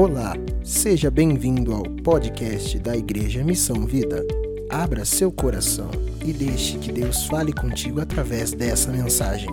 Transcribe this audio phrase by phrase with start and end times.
[0.00, 0.34] Olá,
[0.64, 4.24] seja bem-vindo ao podcast da Igreja Missão Vida.
[4.70, 5.90] Abra seu coração
[6.24, 9.50] e deixe que Deus fale contigo através dessa mensagem.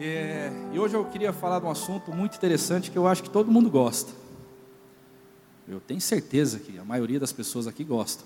[0.00, 3.28] É, e hoje eu queria falar de um assunto muito interessante que eu acho que
[3.28, 4.10] todo mundo gosta.
[5.68, 8.24] Eu tenho certeza que a maioria das pessoas aqui gosta,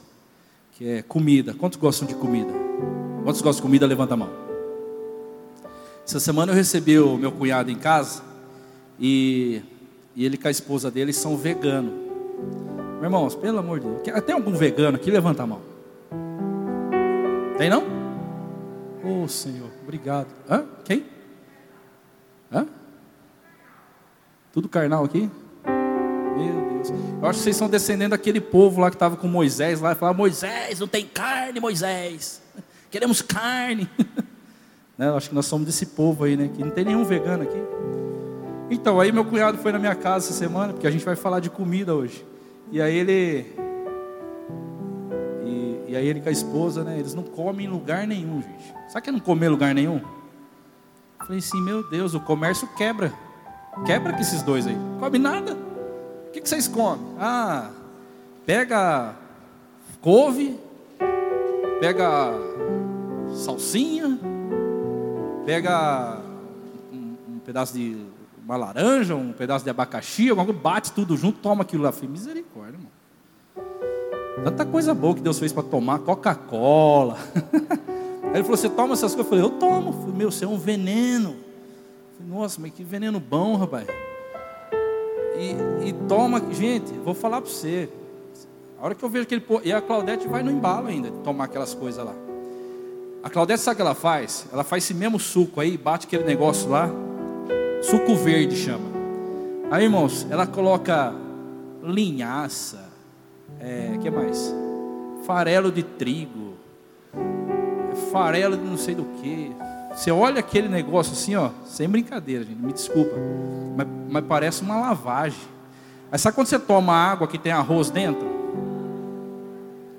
[0.74, 1.52] que é comida.
[1.52, 2.67] Quantos gostam de comida?
[3.28, 3.86] Quantos gostam de comida?
[3.86, 4.30] Levanta a mão.
[6.02, 8.22] Essa semana eu recebi o meu cunhado em casa
[8.98, 9.60] e,
[10.16, 11.92] e ele com a esposa dele são veganos.
[12.94, 15.10] Meu irmãos, pelo amor de Deus, tem algum vegano aqui?
[15.10, 15.60] Levanta a mão.
[17.58, 17.84] Tem não?
[19.04, 20.28] Oh Senhor, obrigado.
[20.48, 20.64] Hã?
[20.86, 21.04] Quem?
[22.50, 22.66] Hã?
[24.54, 25.30] Tudo carnal aqui?
[25.66, 26.88] Meu Deus.
[27.20, 29.96] Eu acho que vocês são descendendo daquele povo lá que estava com Moisés lá e
[29.96, 32.47] falava: Moisés, não tem carne, Moisés.
[32.90, 33.88] Queremos carne.
[34.96, 35.10] né?
[35.10, 36.50] Acho que nós somos desse povo aí, né?
[36.54, 37.58] Que não tem nenhum vegano aqui.
[38.70, 41.40] Então, aí meu cunhado foi na minha casa essa semana, porque a gente vai falar
[41.40, 42.24] de comida hoje.
[42.70, 43.46] E aí ele.
[45.44, 46.98] E, e aí ele com a esposa, né?
[46.98, 48.74] Eles não comem em lugar nenhum, gente.
[48.88, 49.98] Sabe que não comer em lugar nenhum?
[49.98, 53.12] Eu falei assim, meu Deus, o comércio quebra.
[53.86, 54.76] Quebra com esses dois aí.
[54.98, 55.56] Come nada.
[56.28, 57.06] O que, que vocês comem?
[57.18, 57.70] Ah,
[58.44, 59.14] pega
[60.00, 60.58] couve,
[61.80, 62.32] pega
[63.48, 64.18] salsinha,
[65.46, 66.20] pega
[66.92, 67.96] um, um, pedaço de
[68.44, 71.90] uma laranja, um pedaço de abacaxi, alguma coisa, bate tudo junto, toma aquilo lá.
[71.90, 72.92] Falei, misericórdia, irmão.
[74.44, 77.16] Tanta coisa boa que Deus fez para tomar, Coca-Cola.
[78.28, 79.18] Aí ele falou, você toma essas coisas?
[79.18, 79.92] Eu falei, eu tomo.
[79.94, 81.34] falei, meu, você é um veneno.
[82.18, 83.86] falei, Nossa, mas que veneno bom, rapaz.
[85.38, 87.88] E, e toma, gente, vou falar para você.
[88.78, 89.42] A hora que eu vejo aquele.
[89.64, 92.27] E a Claudete vai no embalo ainda, tomar aquelas coisas lá.
[93.22, 94.46] A Claudete sabe o que ela faz?
[94.52, 96.88] Ela faz esse mesmo suco aí, bate aquele negócio lá.
[97.82, 98.88] Suco verde chama.
[99.70, 101.12] Aí, irmãos, ela coloca
[101.82, 102.88] linhaça.
[103.60, 104.54] É, que mais?
[105.26, 106.54] Farelo de trigo.
[108.12, 109.52] Farelo de não sei do que.
[109.92, 113.16] Você olha aquele negócio assim, ó, sem brincadeira, gente, me desculpa,
[113.76, 115.40] mas, mas parece uma lavagem.
[116.12, 118.37] Aí sabe quando você toma água que tem arroz dentro?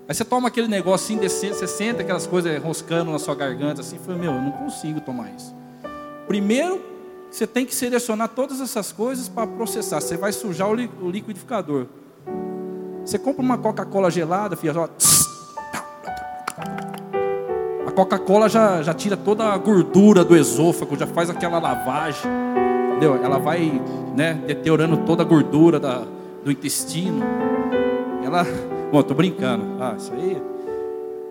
[0.09, 3.99] Aí você toma aquele negócio indecente, você sente aquelas coisas roscando na sua garganta, assim,
[4.03, 5.53] foi meu, eu não consigo tomar isso.
[6.27, 6.81] Primeiro,
[7.29, 10.01] você tem que selecionar todas essas coisas para processar.
[10.01, 11.85] Você vai sujar o liquidificador.
[13.05, 14.89] Você compra uma Coca-Cola gelada, filha, ó,
[17.99, 22.31] Coca-Cola já, já tira toda a gordura do esôfago, já faz aquela lavagem.
[22.91, 23.23] Entendeu?
[23.23, 23.79] Ela vai
[24.15, 26.01] né, deteriorando toda a gordura da,
[26.43, 27.23] do intestino.
[28.23, 28.47] Ela.
[28.91, 29.63] Bom, tô brincando.
[29.79, 30.41] Ah, isso aí.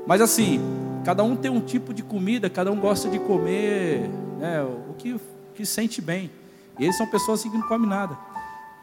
[0.06, 0.60] Mas assim,
[1.04, 4.08] cada um tem um tipo de comida, cada um gosta de comer
[4.38, 5.20] né, o que,
[5.54, 6.30] que sente bem.
[6.78, 8.16] E eles são pessoas assim que não comem nada.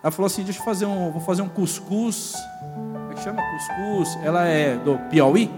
[0.03, 1.11] Ela falou assim: deixa eu fazer um.
[1.11, 2.33] Vou fazer um cuscuz.
[2.61, 4.19] Como é que chama cuscuz?
[4.21, 5.49] Ela é do Piauí.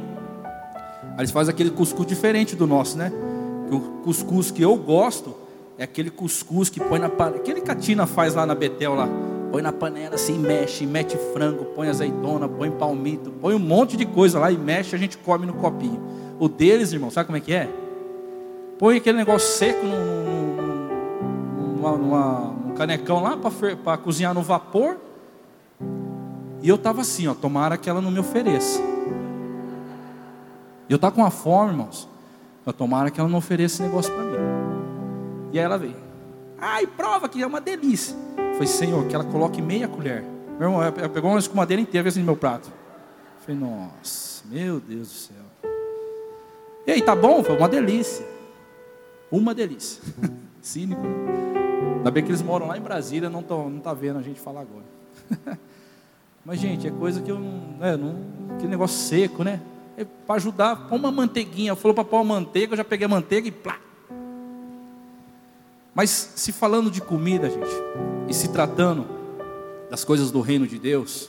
[1.14, 3.12] Aí eles fazem aquele cuscuz diferente do nosso, né?
[3.72, 5.36] O cuscuz que eu gosto
[5.78, 7.08] é aquele cuscuz que põe na.
[7.08, 9.10] Aquele que a Tina faz lá na Betel lá.
[9.52, 14.06] Põe na panela assim, mexe, mete frango, põe azeitona, põe palmito, põe um monte de
[14.06, 16.02] coisa lá e mexe, a gente come no copinho.
[16.40, 17.70] O deles, irmão, sabe como é que é?
[18.78, 20.26] Põe aquele negócio seco num,
[21.56, 23.38] num, numa, numa, num canecão lá
[23.84, 24.98] para cozinhar no vapor.
[26.62, 28.80] E eu estava assim, ó, tomara que ela não me ofereça.
[30.90, 32.08] Eu estava com uma fome, irmãos.
[32.66, 34.38] Eu tomara que ela não ofereça esse negócio para mim.
[35.54, 35.96] E aí ela veio.
[36.60, 38.16] Ai, prova que é uma delícia.
[38.58, 40.24] Foi, Senhor, que ela coloque meia colher.
[40.60, 42.74] Meu irmão, ela pegou uma escumadeira inteira assim no meu prato.
[43.46, 45.72] Falei, nossa, meu Deus do céu.
[46.88, 47.44] E aí, tá bom?
[47.44, 48.26] Foi uma delícia.
[49.32, 50.02] Uma delícia.
[50.60, 51.02] Cínico.
[51.02, 51.98] Né?
[51.98, 54.40] Ainda bem que eles moram lá em Brasília, não estão não tá vendo a gente
[54.40, 54.86] falar agora.
[56.44, 57.86] Mas, gente, é coisa que eu não.
[57.86, 58.16] É, não
[58.56, 59.62] aquele negócio seco, né?
[59.96, 61.76] É para ajudar, põe uma manteiguinha.
[61.76, 63.78] Falou para pôr uma manteiga, eu já peguei a manteiga e plá.
[65.98, 67.84] Mas se falando de comida, gente,
[68.30, 69.08] e se tratando
[69.90, 71.28] das coisas do reino de Deus,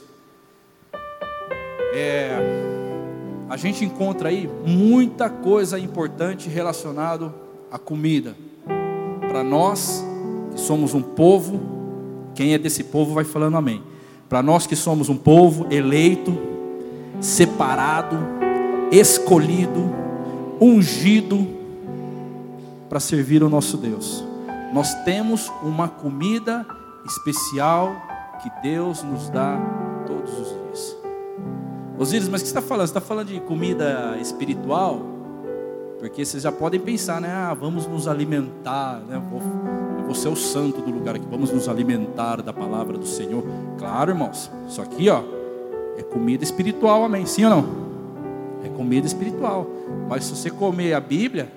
[1.91, 2.37] é,
[3.49, 7.33] a gente encontra aí muita coisa importante relacionado
[7.71, 8.37] à comida.
[9.27, 10.05] Para nós
[10.51, 11.59] que somos um povo,
[12.35, 13.81] quem é desse povo vai falando amém.
[14.29, 16.37] Para nós que somos um povo eleito,
[17.19, 18.17] separado,
[18.91, 19.89] escolhido,
[20.61, 21.47] ungido
[22.87, 24.28] para servir o nosso Deus.
[24.73, 26.65] Nós temos uma comida
[27.05, 27.95] especial
[28.41, 29.57] que Deus nos dá
[30.05, 30.97] todos os dias.
[31.97, 32.87] Osíris, mas o que você está falando?
[32.87, 35.01] Você está falando de comida espiritual?
[35.99, 37.29] Porque vocês já podem pensar, né?
[37.29, 39.21] Ah, vamos nos alimentar, né?
[40.05, 43.43] Vou ser o santo do lugar aqui, vamos nos alimentar da palavra do Senhor.
[43.77, 45.21] Claro, irmãos, isso aqui, ó,
[45.97, 47.25] é comida espiritual, amém?
[47.25, 47.65] Sim ou não?
[48.63, 49.67] É comida espiritual.
[50.07, 51.51] Mas se você comer a Bíblia,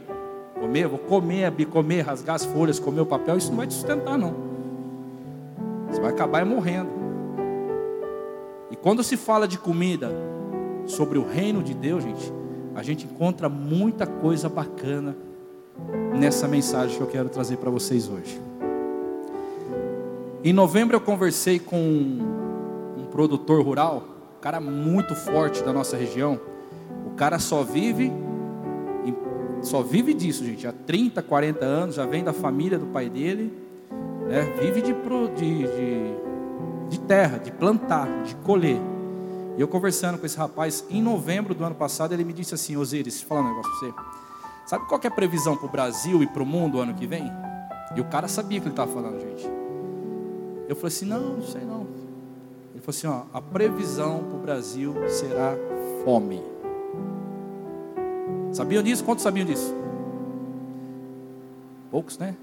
[0.62, 3.67] comer, vou comer a Bíblia, comer, rasgar as folhas, comer o papel, isso não vai
[3.67, 4.32] te sustentar, não.
[5.91, 6.88] Você vai acabar morrendo.
[8.70, 10.12] E quando se fala de comida
[10.87, 12.32] sobre o reino de Deus, gente,
[12.76, 15.17] a gente encontra muita coisa bacana
[16.17, 18.41] nessa mensagem que eu quero trazer para vocês hoje.
[20.44, 24.05] Em novembro eu conversei com um produtor rural,
[24.38, 26.41] um cara muito forte da nossa região.
[27.05, 28.12] O cara só vive
[29.62, 33.53] só vive disso, gente, há 30, 40 anos, já vem da família do pai dele,
[34.29, 34.43] né?
[34.61, 36.14] vive de, de, de,
[36.91, 38.81] de terra, de plantar, de colher.
[39.56, 42.76] E eu conversando com esse rapaz, em novembro do ano passado, ele me disse assim:
[42.76, 43.94] Osiris, deixa eu falar um negócio para você.
[44.67, 47.31] Sabe qual é a previsão para o Brasil e para o mundo ano que vem?
[47.94, 49.47] E o cara sabia que ele estava falando, gente.
[50.69, 51.87] Eu falei assim: não, não sei não.
[52.73, 55.55] Ele falou assim: ó, a previsão para o Brasil será
[56.05, 56.52] fome.
[58.53, 59.03] Sabiam disso?
[59.03, 59.75] Quantos sabiam disso?
[61.91, 62.35] Poucos, né?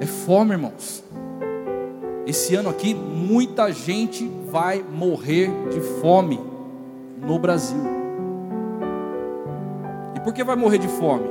[0.00, 1.04] É fome, irmãos.
[2.26, 6.40] Esse ano aqui, muita gente vai morrer de fome
[7.20, 7.78] no Brasil.
[10.16, 11.28] E por que vai morrer de fome?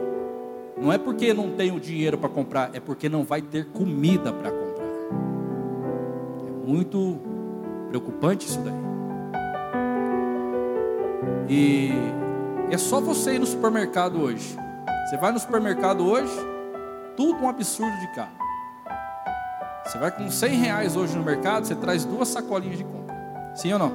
[0.78, 4.32] Não é porque não tem o dinheiro para comprar, é porque não vai ter comida
[4.32, 4.88] para comprar.
[6.48, 7.20] É muito
[7.90, 8.74] preocupante isso daí.
[11.50, 11.92] E
[12.74, 14.58] é só você ir no supermercado hoje.
[15.06, 16.34] Você vai no supermercado hoje,
[17.16, 18.32] tudo um absurdo de caro.
[19.86, 23.16] Você vai com 100 reais hoje no mercado, você traz duas sacolinhas de compra.
[23.54, 23.92] Sim ou não?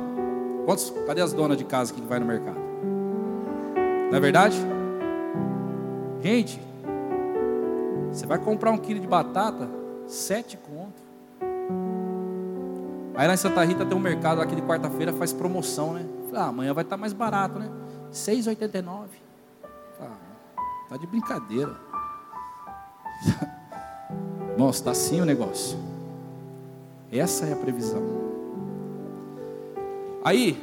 [0.65, 2.59] Quantos, cadê as donas de casa que vai no mercado?
[4.11, 4.57] Não é verdade?
[6.23, 6.61] Gente,
[8.13, 9.69] você vai comprar um quilo de batata,
[10.07, 11.03] sete conto.
[13.17, 16.07] Aí lá em Santa Rita tem um mercado aqui de quarta-feira, faz promoção, né?
[16.33, 17.69] Ah, amanhã vai estar mais barato, né?
[18.13, 19.07] 6,89.
[20.01, 20.17] Ah,
[20.89, 21.77] tá de brincadeira.
[24.57, 25.79] Nossa, está assim o negócio.
[27.11, 28.03] Essa é a previsão.
[30.25, 30.61] Aí,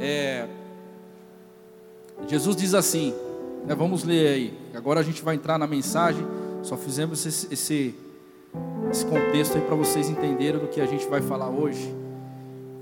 [0.00, 0.48] é,
[2.26, 3.14] Jesus diz assim,
[3.66, 4.58] né, vamos ler aí.
[4.74, 6.26] Agora a gente vai entrar na mensagem.
[6.62, 7.94] Só fizemos esse, esse,
[8.90, 11.94] esse contexto aí para vocês entenderem do que a gente vai falar hoje.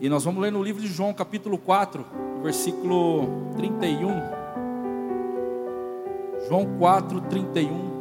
[0.00, 2.04] E nós vamos ler no livro de João, capítulo 4,
[2.42, 4.08] versículo 31.
[6.48, 7.92] João 4, 31.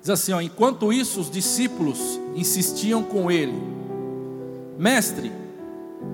[0.00, 3.60] Diz assim, ó, enquanto isso os discípulos insistiam com ele,
[4.78, 5.32] mestre,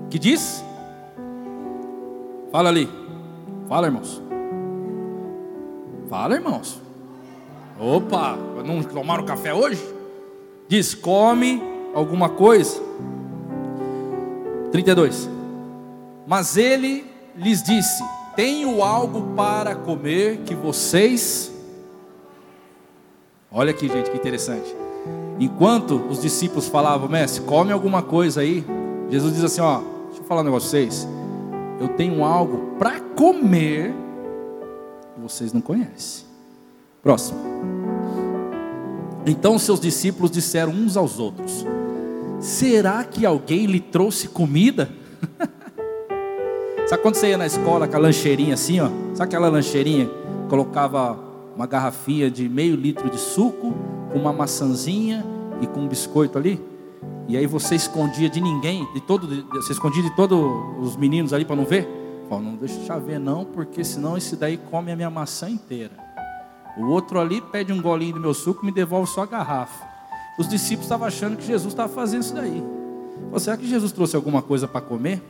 [0.09, 0.63] que diz?
[2.51, 2.89] Fala ali,
[3.67, 4.21] fala irmãos,
[6.09, 6.81] fala irmãos,
[7.79, 9.83] opa, não tomaram café hoje?
[10.67, 11.61] Diz, come
[11.93, 12.81] alguma coisa,
[14.71, 15.29] 32,
[16.25, 18.03] mas ele lhes disse,
[18.35, 21.53] tenho algo para comer que vocês
[23.55, 24.75] Olha aqui, gente, que interessante.
[25.39, 28.65] Enquanto os discípulos falavam, mestre, come alguma coisa aí,
[29.11, 31.07] Jesus diz assim: ó, deixa eu falar um negócio pra vocês.
[31.79, 33.95] Eu tenho algo para comer
[35.17, 36.25] vocês não conhecem.
[37.01, 37.39] Próximo.
[39.25, 41.65] Então seus discípulos disseram uns aos outros:
[42.41, 44.91] Será que alguém lhe trouxe comida?
[46.85, 48.89] Sabe quando você ia na escola com a lancheirinha assim, ó?
[49.13, 50.09] Sabe aquela lancheirinha?
[50.49, 51.17] Colocava
[51.55, 53.73] uma garrafinha de meio litro de suco,
[54.11, 55.25] com uma maçãzinha
[55.61, 56.59] e com um biscoito ali.
[57.29, 60.37] E aí você escondia de ninguém, de todo, você escondia de todos
[60.81, 62.02] os meninos ali para não ver.
[62.29, 65.93] Falou, não deixa eu ver não, porque senão esse daí come a minha maçã inteira.
[66.77, 69.85] O outro ali pede um golinho do meu suco, me devolve só a garrafa.
[70.37, 72.63] Os discípulos estavam achando que Jesus estava fazendo isso daí.
[73.29, 75.21] Pô, será que Jesus trouxe alguma coisa para comer?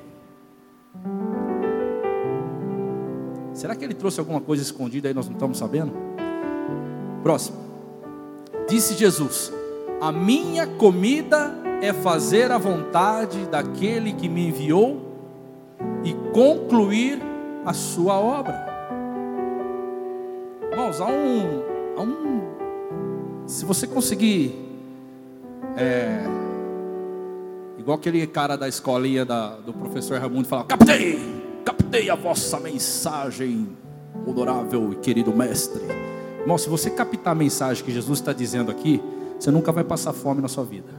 [3.53, 5.93] Será que ele trouxe alguma coisa escondida aí nós não estamos sabendo?
[7.21, 7.57] Próximo.
[8.67, 9.51] Disse Jesus:
[10.01, 15.12] A minha comida é fazer a vontade daquele que me enviou
[16.03, 17.21] e concluir
[17.65, 18.73] a sua obra.
[20.71, 21.63] Irmãos, há um,
[21.97, 22.33] há um
[23.45, 24.55] se você conseguir,
[25.77, 26.23] é,
[27.77, 31.19] igual aquele cara da escolinha da, do professor Raimundo falava: Captei,
[31.63, 33.69] captei a vossa mensagem
[34.25, 35.81] honorável e querido mestre.
[36.39, 39.01] Irmão, se você captar a mensagem que Jesus está dizendo aqui,
[39.39, 40.89] você nunca vai passar fome na sua vida.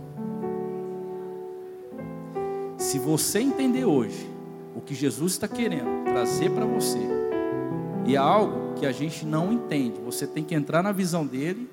[2.79, 4.34] Se você entender hoje
[4.75, 6.99] o que Jesus está querendo trazer para você,
[8.07, 11.71] e é algo que a gente não entende, você tem que entrar na visão dele,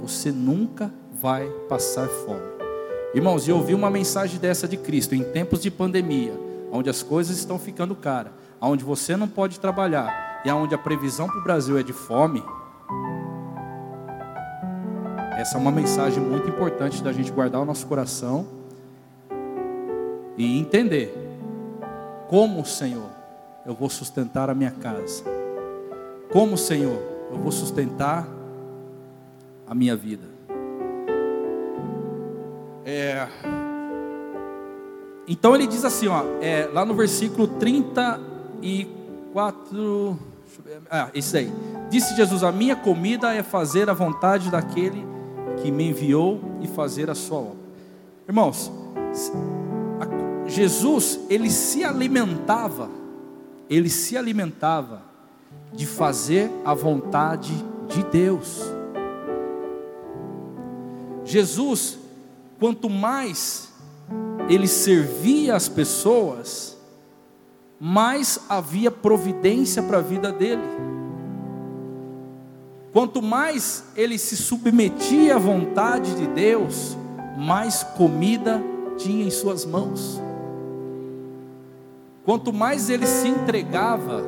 [0.00, 2.50] você nunca vai passar fome.
[3.14, 6.32] Irmãos, eu ouvi uma mensagem dessa de Cristo em tempos de pandemia,
[6.70, 11.26] onde as coisas estão ficando caras, onde você não pode trabalhar e onde a previsão
[11.26, 12.42] para o Brasil é de fome.
[15.32, 18.46] Essa é uma mensagem muito importante da gente guardar o nosso coração
[20.36, 21.29] e entender
[22.30, 23.10] como, Senhor,
[23.66, 25.24] eu vou sustentar a minha casa.
[26.30, 28.24] Como, Senhor, eu vou sustentar
[29.66, 30.28] a minha vida.
[32.86, 33.26] É...
[35.26, 40.16] Então ele diz assim, ó, é, lá no versículo 34,
[40.88, 41.52] ah, esse aí.
[41.88, 45.04] Disse Jesus: A minha comida é fazer a vontade daquele
[45.60, 47.58] que me enviou e fazer a sua obra.
[48.28, 48.70] Irmãos,
[50.50, 52.90] Jesus, ele se alimentava,
[53.68, 55.02] ele se alimentava
[55.72, 57.54] de fazer a vontade
[57.86, 58.60] de Deus.
[61.24, 61.98] Jesus,
[62.58, 63.72] quanto mais
[64.48, 66.76] ele servia as pessoas,
[67.78, 70.68] mais havia providência para a vida dele.
[72.92, 76.96] Quanto mais ele se submetia à vontade de Deus,
[77.38, 78.60] mais comida
[78.98, 80.20] tinha em suas mãos.
[82.24, 84.22] Quanto mais ele se entregava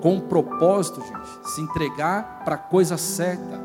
[0.00, 3.60] com um propósito, gente, se entregar para a coisa certa,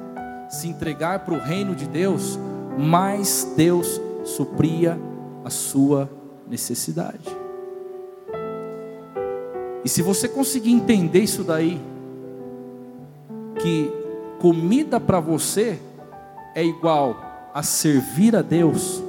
[0.49, 2.39] se entregar para o reino de Deus,
[2.77, 4.99] mais Deus supria
[5.43, 6.09] a sua
[6.47, 7.35] necessidade.
[9.83, 11.79] E se você conseguir entender isso daí,
[13.61, 13.91] que
[14.39, 15.79] comida para você
[16.55, 19.03] é igual a servir a Deus,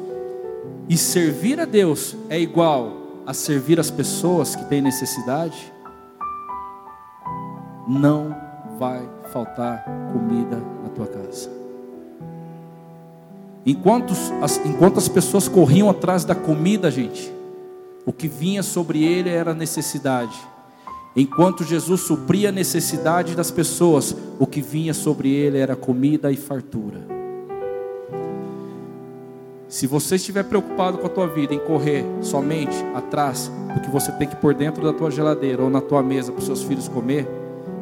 [0.88, 2.95] e servir a Deus é igual
[3.26, 5.72] a servir as pessoas que têm necessidade,
[7.88, 8.34] não
[8.78, 11.50] vai faltar comida na tua casa.
[13.64, 17.32] Enquanto as, enquanto as pessoas corriam atrás da comida, gente,
[18.04, 20.36] o que vinha sobre ele era necessidade.
[21.16, 26.36] Enquanto Jesus supria a necessidade das pessoas, o que vinha sobre ele era comida e
[26.36, 27.15] fartura.
[29.68, 34.12] Se você estiver preocupado com a tua vida em correr somente atrás do que você
[34.12, 36.86] tem que pôr dentro da tua geladeira ou na tua mesa para os seus filhos
[36.86, 37.28] comer,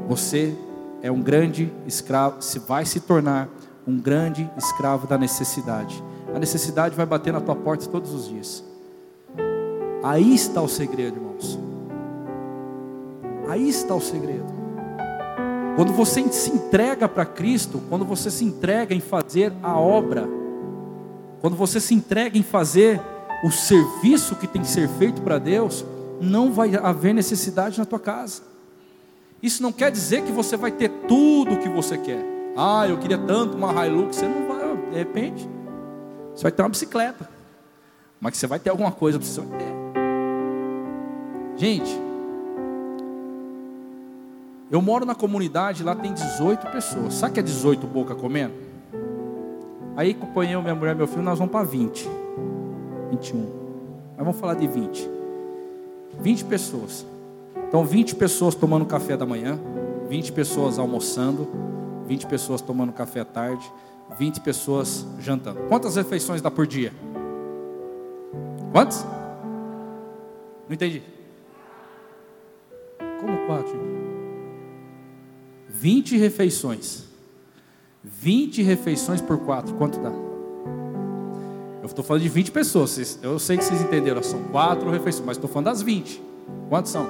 [0.08, 0.56] você
[1.02, 3.50] é um grande escravo, se vai se tornar
[3.86, 6.02] um grande escravo da necessidade.
[6.34, 8.64] A necessidade vai bater na tua porta todos os dias.
[10.02, 11.58] Aí está o segredo, irmãos.
[13.46, 14.46] Aí está o segredo.
[15.76, 20.26] Quando você se entrega para Cristo, quando você se entrega em fazer a obra,
[21.44, 22.98] quando você se entrega em fazer
[23.44, 25.84] o serviço que tem que ser feito para Deus,
[26.18, 28.40] não vai haver necessidade na tua casa.
[29.42, 32.24] Isso não quer dizer que você vai ter tudo o que você quer.
[32.56, 34.16] Ah, eu queria tanto uma Hilux.
[34.16, 35.46] Você não vai, de repente,
[36.34, 37.28] você vai ter uma bicicleta.
[38.18, 39.74] Mas que você vai ter alguma coisa, você ter.
[41.58, 41.94] Gente,
[44.70, 47.12] eu moro na comunidade, lá tem 18 pessoas.
[47.12, 48.63] Sabe que é 18 boca comendo?
[49.96, 52.08] Aí acompanhei minha mulher e meu filho, nós vamos para 20.
[53.10, 53.38] 21.
[54.16, 55.08] Mas vamos falar de 20.
[56.20, 57.06] 20 pessoas.
[57.68, 59.58] Então 20 pessoas tomando café da manhã,
[60.08, 61.48] 20 pessoas almoçando,
[62.06, 63.70] 20 pessoas tomando café à tarde,
[64.18, 65.60] 20 pessoas jantando.
[65.68, 66.92] Quantas refeições dá por dia?
[68.72, 69.04] Quantas?
[70.68, 71.02] Não entendi.
[73.20, 73.76] Como quatro?
[75.68, 77.13] 20 refeições.
[78.04, 80.12] 20 refeições por 4, quanto dá?
[81.80, 83.18] Eu estou falando de 20 pessoas.
[83.22, 84.22] Eu sei que vocês entenderam.
[84.22, 86.22] São 4 refeições, mas estou falando das 20.
[86.68, 87.06] Quantos são?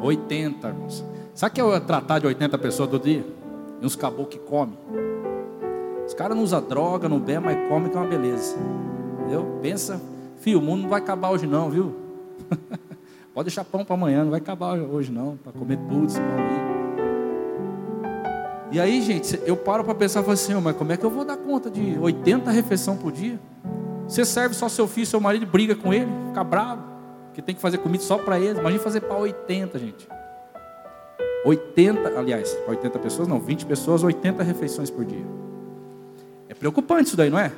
[0.00, 1.04] 80, irmãos.
[1.34, 3.26] Sabe que é tratar de 80 pessoas do dia?
[3.80, 4.78] E uns caboclos que comem.
[6.06, 8.56] Os caras não usam droga, não bebem, mas comem que é uma beleza.
[9.20, 9.58] Entendeu?
[9.60, 10.00] Pensa,
[10.38, 11.94] filho, o mundo não vai acabar hoje não, viu?
[13.34, 16.75] Pode deixar pão para amanhã, não vai acabar hoje não, para comer tudo aí.
[18.70, 21.10] E aí, gente, eu paro para pensar e falo assim, mas como é que eu
[21.10, 23.38] vou dar conta de 80 refeições por dia?
[24.08, 26.82] Você serve só seu filho, seu marido briga com ele, fica bravo,
[27.32, 28.58] que tem que fazer comida só para ele.
[28.58, 30.08] Imagina fazer para 80, gente.
[31.44, 35.24] 80, aliás, para 80 pessoas, não, 20 pessoas, 80 refeições por dia.
[36.48, 37.52] É preocupante isso daí, não é?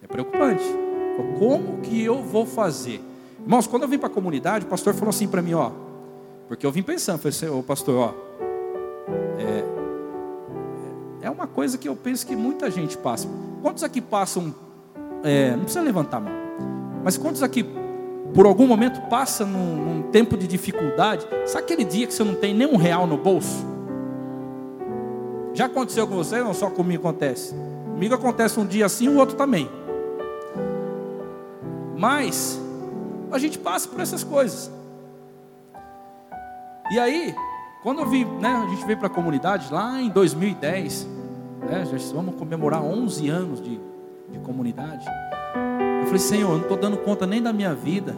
[0.00, 0.64] É preocupante.
[1.38, 3.00] Como que eu vou fazer?
[3.40, 5.72] Irmãos, quando eu vim para a comunidade, o pastor falou assim para mim, ó,
[6.46, 8.14] Porque eu vim pensando, falei assim, ô pastor, ó,
[9.38, 9.77] é,
[11.28, 13.28] é uma coisa que eu penso que muita gente passa.
[13.60, 14.54] Quantos aqui passam,
[15.22, 16.32] é, não precisa levantar a mão,
[17.04, 17.64] mas quantos aqui,
[18.34, 21.26] por algum momento, passa num, num tempo de dificuldade?
[21.46, 23.64] Sabe aquele dia que você não tem nem um real no bolso?
[25.52, 26.42] Já aconteceu com você?
[26.42, 27.54] Não só comigo acontece.
[27.84, 29.68] Comigo acontece um dia assim, o outro também.
[31.96, 32.58] Mas
[33.30, 34.70] a gente passa por essas coisas.
[36.90, 37.34] E aí,
[37.82, 41.17] quando eu vim, né, a gente veio para a comunidade lá em 2010,
[41.60, 41.84] né,
[42.14, 43.80] vamos comemorar 11 anos de,
[44.30, 45.04] de comunidade.
[46.00, 48.14] Eu falei, Senhor, eu não estou dando conta nem da minha vida,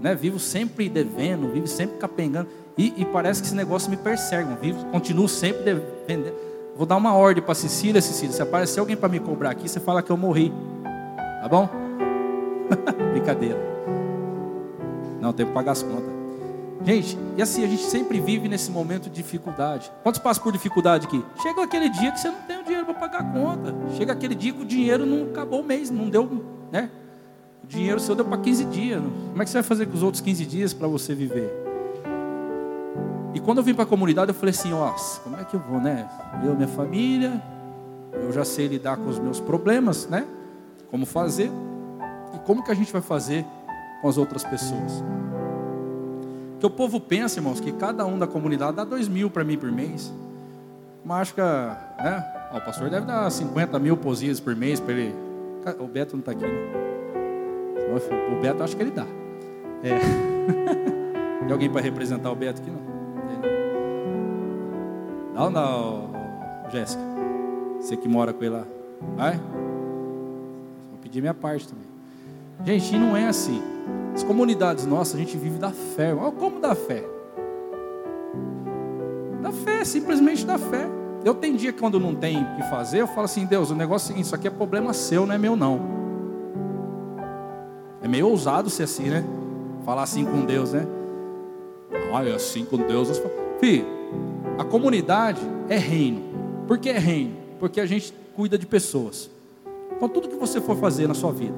[0.00, 4.50] né, vivo sempre devendo, vivo sempre capengando, e, e parece que esse negócio me persegue,
[4.60, 6.32] vivo, continuo sempre devendo.
[6.76, 9.78] Vou dar uma ordem para Cecília, Cecília, se aparecer alguém para me cobrar aqui, você
[9.78, 10.52] fala que eu morri,
[11.40, 11.68] tá bom?
[13.12, 13.58] Brincadeira.
[15.20, 16.13] Não, tenho que pagar as contas.
[16.84, 19.90] Gente, e assim, a gente sempre vive nesse momento de dificuldade.
[20.02, 21.24] Quantos passam por dificuldade aqui?
[21.42, 23.74] Chega aquele dia que você não tem o dinheiro para pagar a conta.
[23.96, 26.90] Chega aquele dia que o dinheiro não acabou o mês, não deu, né?
[27.62, 29.02] O dinheiro seu deu para 15 dias.
[29.02, 31.50] Como é que você vai fazer com os outros 15 dias para você viver?
[33.32, 35.60] E quando eu vim para a comunidade, eu falei assim: ó, como é que eu
[35.60, 36.06] vou, né?
[36.44, 37.42] Eu, minha família,
[38.12, 40.26] eu já sei lidar com os meus problemas, né?
[40.90, 41.50] Como fazer
[42.34, 43.46] e como que a gente vai fazer
[44.02, 45.02] com as outras pessoas.
[46.64, 49.58] Que o povo pensa, irmãos, que cada um da comunidade dá dois mil para mim
[49.58, 50.10] por mês.
[51.04, 52.24] Mas acho que, né?
[52.54, 55.14] O pastor deve dar 50 mil posias por mês para ele.
[55.78, 56.72] O Beto não está aqui, né?
[58.32, 59.04] O Beto acho que ele dá.
[59.82, 59.98] É.
[61.44, 62.80] Tem alguém para representar o Beto aqui, não?
[65.34, 66.10] Não, não,
[66.72, 67.02] Jéssica.
[67.78, 68.64] Você que mora com ele lá.
[69.16, 69.36] Vai?
[69.36, 71.93] Vou pedir minha parte também.
[72.62, 73.62] Gente, não é assim.
[74.14, 76.14] As comunidades nossas, a gente vive da fé.
[76.14, 77.04] Olha como da fé.
[79.42, 80.86] Da fé, simplesmente da fé.
[81.24, 83.74] Eu tenho dia que quando não tem o que fazer, eu falo assim, Deus, o
[83.74, 85.80] negócio é o seguinte, isso aqui é problema seu, não é meu não.
[88.02, 89.24] É meio ousado ser assim, né?
[89.84, 90.86] Falar assim com Deus, né?
[92.12, 93.20] Ah, assim com Deus.
[93.58, 93.86] Filho,
[94.58, 96.22] a comunidade é reino.
[96.66, 97.34] Por que é reino?
[97.58, 99.30] Porque a gente cuida de pessoas.
[99.96, 101.56] Então tudo que você for fazer na sua vida,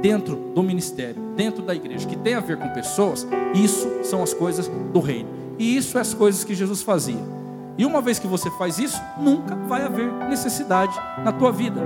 [0.00, 4.32] dentro do ministério, dentro da igreja, que tem a ver com pessoas, isso são as
[4.32, 5.28] coisas do reino.
[5.58, 7.38] E isso é as coisas que Jesus fazia.
[7.76, 11.80] E uma vez que você faz isso, nunca vai haver necessidade na tua vida.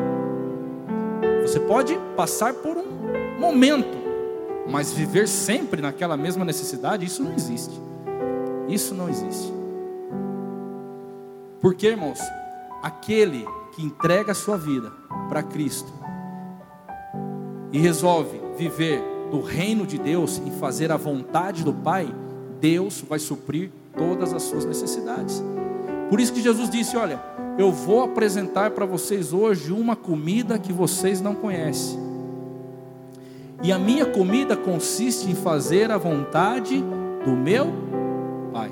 [1.42, 3.98] Você pode passar por um momento,
[4.70, 7.78] mas viver sempre naquela mesma necessidade, isso não existe.
[8.68, 9.52] Isso não existe.
[11.60, 12.20] Porque, irmãos,
[12.82, 14.90] aquele que entrega a sua vida
[15.28, 15.92] para Cristo,
[17.72, 22.06] e resolve viver do reino de Deus e fazer a vontade do Pai,
[22.60, 25.42] Deus vai suprir todas as suas necessidades.
[26.10, 27.18] Por isso que Jesus disse: Olha,
[27.58, 31.98] eu vou apresentar para vocês hoje uma comida que vocês não conhecem.
[33.62, 36.84] E a minha comida consiste em fazer a vontade
[37.24, 37.72] do meu
[38.52, 38.70] Pai.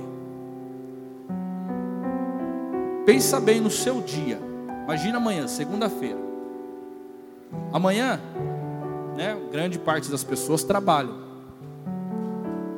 [3.06, 4.38] Pensa bem no seu dia.
[4.84, 6.18] Imagina amanhã, segunda-feira.
[7.72, 8.20] Amanhã
[9.20, 11.14] né, grande parte das pessoas trabalham.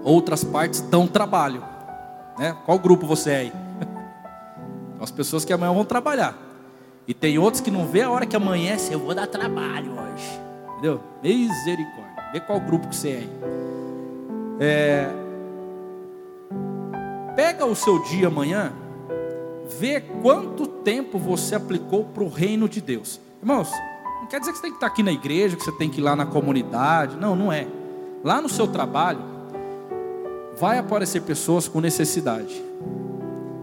[0.03, 1.63] Outras partes dão trabalho.
[2.37, 2.57] Né?
[2.67, 3.53] Qual grupo você é aí?
[5.01, 6.37] As pessoas que amanhã vão trabalhar.
[7.07, 10.41] E tem outros que não vê a hora que amanhece, eu vou dar trabalho hoje.
[10.73, 11.01] Entendeu?
[11.23, 12.25] Misericórdia.
[12.33, 13.31] Vê qual grupo que você é aí.
[14.59, 15.09] É...
[17.37, 18.73] Pega o seu dia amanhã,
[19.79, 23.21] vê quanto tempo você aplicou para o reino de Deus.
[23.41, 23.71] Irmãos,
[24.29, 26.05] quer dizer que você tem que estar aqui na igreja, que você tem que ir
[26.05, 27.17] lá na comunidade.
[27.17, 27.67] Não, não é.
[28.25, 29.21] Lá no seu trabalho,
[30.59, 32.63] vai aparecer pessoas com necessidade.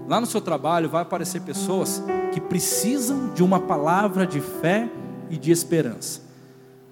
[0.07, 4.89] Lá no seu trabalho, vai aparecer pessoas que precisam de uma palavra de fé
[5.29, 6.21] e de esperança.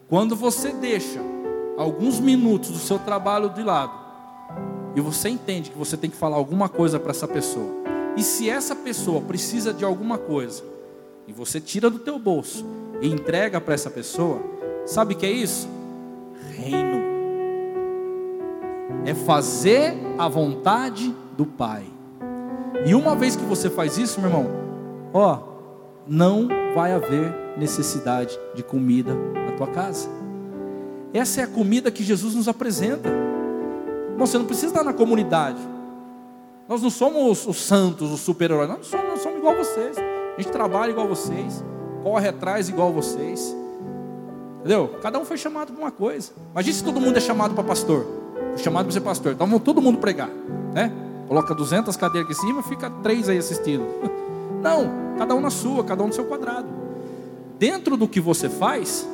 [0.08, 1.20] Quando você deixa
[1.78, 3.92] alguns minutos do seu trabalho de lado,
[4.96, 7.70] e você entende que você tem que falar alguma coisa para essa pessoa,
[8.16, 10.64] e se essa pessoa precisa de alguma coisa,
[11.28, 12.66] e você tira do teu bolso
[13.02, 14.40] e entrega para essa pessoa,
[14.86, 15.68] sabe o que é isso?
[16.56, 16.98] Reino.
[19.06, 21.84] É fazer a vontade do Pai.
[22.86, 24.48] E uma vez que você faz isso, meu irmão,
[25.14, 25.40] ó,
[26.08, 30.10] não vai haver necessidade de comida na tua casa.
[31.14, 33.10] Essa é a comida que Jesus nos apresenta.
[34.18, 35.60] Você não precisa estar na comunidade.
[36.68, 38.68] Nós não somos os santos, os super-heróis.
[38.68, 39.98] Nós não somos, nós somos igual vocês.
[39.98, 41.64] A gente trabalha igual vocês
[42.04, 43.56] corre atrás igual vocês.
[44.60, 44.96] Entendeu?
[45.02, 46.32] Cada um foi chamado para uma coisa.
[46.52, 48.06] Imagina se todo mundo é chamado para pastor.
[48.50, 49.34] Foi chamado para ser pastor.
[49.34, 50.30] Então vamos todo mundo pregar.
[50.74, 50.92] Né?
[51.28, 53.86] Coloca 200 cadeiras aqui em cima, fica três aí assistindo.
[54.62, 56.68] Não, cada um na sua, cada um no seu quadrado.
[57.60, 59.08] Dentro do que você faz,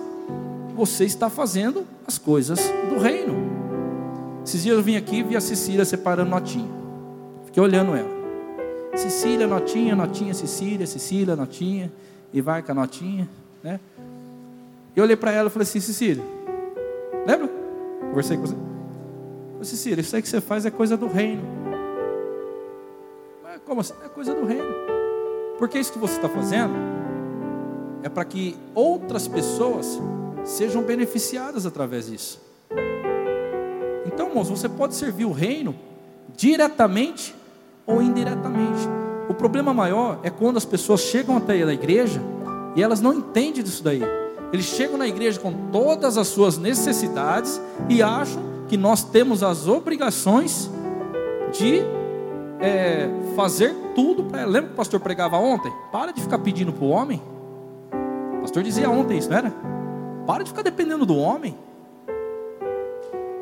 [0.76, 3.36] você está fazendo as coisas do reino.
[4.46, 6.69] Esses dias eu vim aqui e vi a Cecília separando notinha.
[7.46, 8.10] Fiquei olhando ela.
[8.96, 11.91] Cecília, notinha, notinha, Cecília, Cecília, notinha.
[12.34, 13.30] E vai com a notinha,
[13.63, 13.80] né?
[14.96, 16.24] Eu olhei para ela e falei assim, Cecília,
[17.26, 17.50] lembra?
[18.10, 18.56] Conversei com você.
[18.56, 21.43] Falei, Cecília, isso aí que você faz é coisa do reino.
[23.43, 23.93] Mas como assim?
[24.04, 24.74] É coisa do reino.
[25.60, 26.74] Porque isso que você está fazendo
[28.02, 30.00] é para que outras pessoas
[30.43, 32.41] sejam beneficiadas através disso.
[34.06, 35.76] Então, irmãos, você pode servir o reino
[36.36, 37.34] diretamente
[37.86, 39.02] ou indiretamente.
[39.29, 42.21] O problema maior é quando as pessoas chegam até a igreja
[42.75, 44.03] e elas não entendem disso daí.
[44.51, 47.59] Eles chegam na igreja com todas as suas necessidades
[47.89, 50.69] e acham que nós temos as obrigações
[51.51, 51.81] de
[52.59, 54.45] é, fazer tudo para.
[54.45, 55.71] Lembra que o pastor pregava ontem?
[55.91, 57.21] Para de ficar pedindo para o homem.
[58.38, 59.53] O pastor dizia ontem isso, não era?
[60.25, 61.57] Para de ficar dependendo do homem.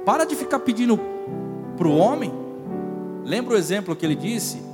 [0.06, 1.00] Para de ficar pedindo
[1.78, 2.34] para o homem.
[3.24, 4.71] Lembra o exemplo que ele disse?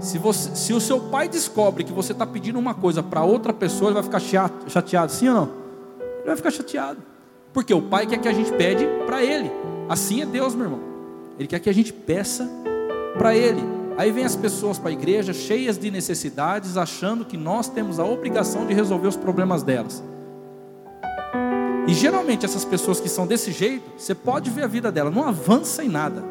[0.00, 3.52] Se, você, se o seu pai descobre que você está pedindo uma coisa para outra
[3.52, 4.20] pessoa, ele vai ficar
[4.66, 5.50] chateado, sim ou não?
[6.18, 6.98] Ele vai ficar chateado.
[7.52, 9.50] Porque o pai quer que a gente pede para ele.
[9.88, 10.80] Assim é Deus, meu irmão.
[11.38, 12.48] Ele quer que a gente peça
[13.18, 13.60] para ele.
[13.98, 18.04] Aí vem as pessoas para a igreja cheias de necessidades, achando que nós temos a
[18.04, 20.02] obrigação de resolver os problemas delas.
[21.86, 25.24] E geralmente essas pessoas que são desse jeito, você pode ver a vida dela, não
[25.24, 26.24] avança em nada.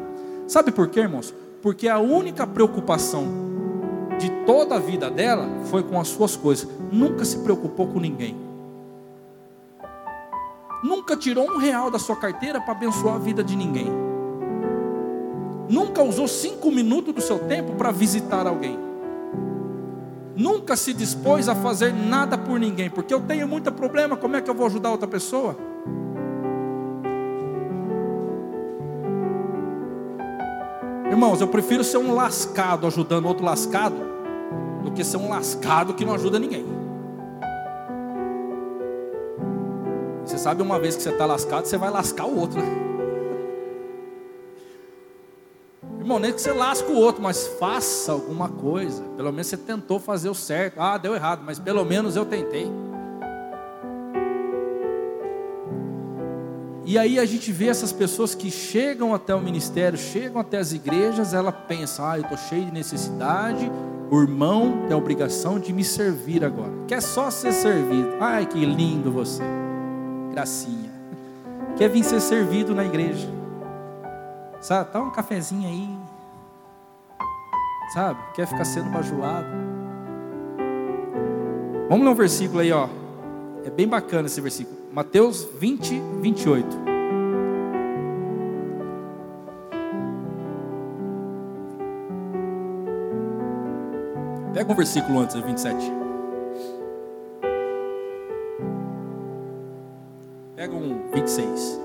[0.48, 1.32] Sabe por quê, irmãos?
[1.62, 3.50] Porque a única preocupação
[4.46, 6.68] toda a vida dela foi com as suas coisas.
[6.92, 8.36] Nunca se preocupou com ninguém.
[10.82, 13.90] Nunca tirou um real da sua carteira para abençoar a vida de ninguém.
[15.68, 18.90] Nunca usou cinco minutos do seu tempo para visitar alguém
[20.40, 24.40] nunca se dispôs a fazer nada por ninguém, porque eu tenho muito problema, como é
[24.40, 25.56] que eu vou ajudar outra pessoa?
[31.10, 33.96] Irmãos, eu prefiro ser um lascado ajudando outro lascado,
[34.82, 36.64] do que ser um lascado que não ajuda ninguém.
[40.24, 42.60] Você sabe, uma vez que você está lascado, você vai lascar o outro.
[42.60, 42.90] Né?
[45.98, 49.02] Irmão, nem que você lasque o outro, mas faça alguma coisa.
[49.16, 50.80] Pelo menos você tentou fazer o certo.
[50.80, 52.70] Ah, deu errado, mas pelo menos eu tentei.
[56.86, 60.72] E aí a gente vê essas pessoas que chegam até o ministério, chegam até as
[60.72, 63.70] igrejas, ela pensa: ah, eu estou cheio de necessidade,
[64.10, 66.72] o irmão tem a obrigação de me servir agora.
[66.88, 68.16] Quer só ser servido.
[68.18, 69.42] Ai, que lindo você.
[70.32, 70.90] Gracinha.
[71.76, 73.28] Quer vir ser servido na igreja.
[74.60, 75.88] Sabe, tá um cafezinho aí,
[77.94, 78.20] sabe?
[78.34, 79.46] Quer ficar sendo bajulado.
[81.88, 82.88] Vamos ler um versículo aí, ó.
[83.64, 84.76] É bem bacana esse versículo.
[84.92, 86.89] Mateus 20, 28.
[94.52, 95.92] Pega um versículo antes, 27.
[100.56, 101.80] Pega um 26.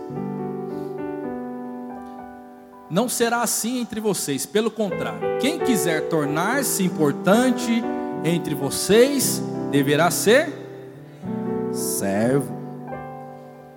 [2.89, 7.83] Não será assim entre vocês, pelo contrário, quem quiser tornar-se importante
[8.23, 10.49] entre vocês, deverá ser
[11.71, 12.55] servo.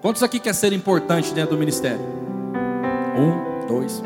[0.01, 2.01] Quantos aqui quer ser importante dentro do ministério?
[3.17, 4.03] Um, dois,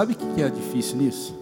[0.00, 1.38] Sabe o que é difícil nisso?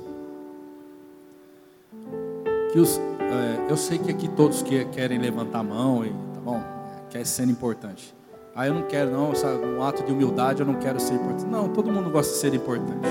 [2.73, 6.41] Que os, é, eu sei que aqui todos que querem levantar a mão e tá
[6.41, 6.61] bom,
[7.09, 8.13] quer ser importante.
[8.57, 11.47] Ah, eu não quero não, sabe, um ato de humildade eu não quero ser importante.
[11.47, 13.07] Não, todo mundo gosta de ser importante.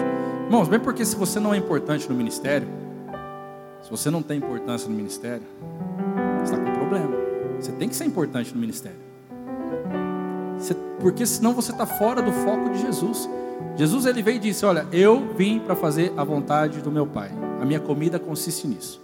[0.48, 2.68] Irmãos, bem porque se você não é importante no ministério,
[3.82, 5.48] se você não tem importância no ministério,
[6.44, 7.16] você está com problema.
[7.58, 9.00] Você tem que ser importante no ministério.
[10.58, 13.30] Você, porque senão você está fora do foco de Jesus.
[13.76, 17.32] Jesus ele veio e disse: Olha, eu vim para fazer a vontade do meu Pai.
[17.62, 19.02] A minha comida consiste nisso.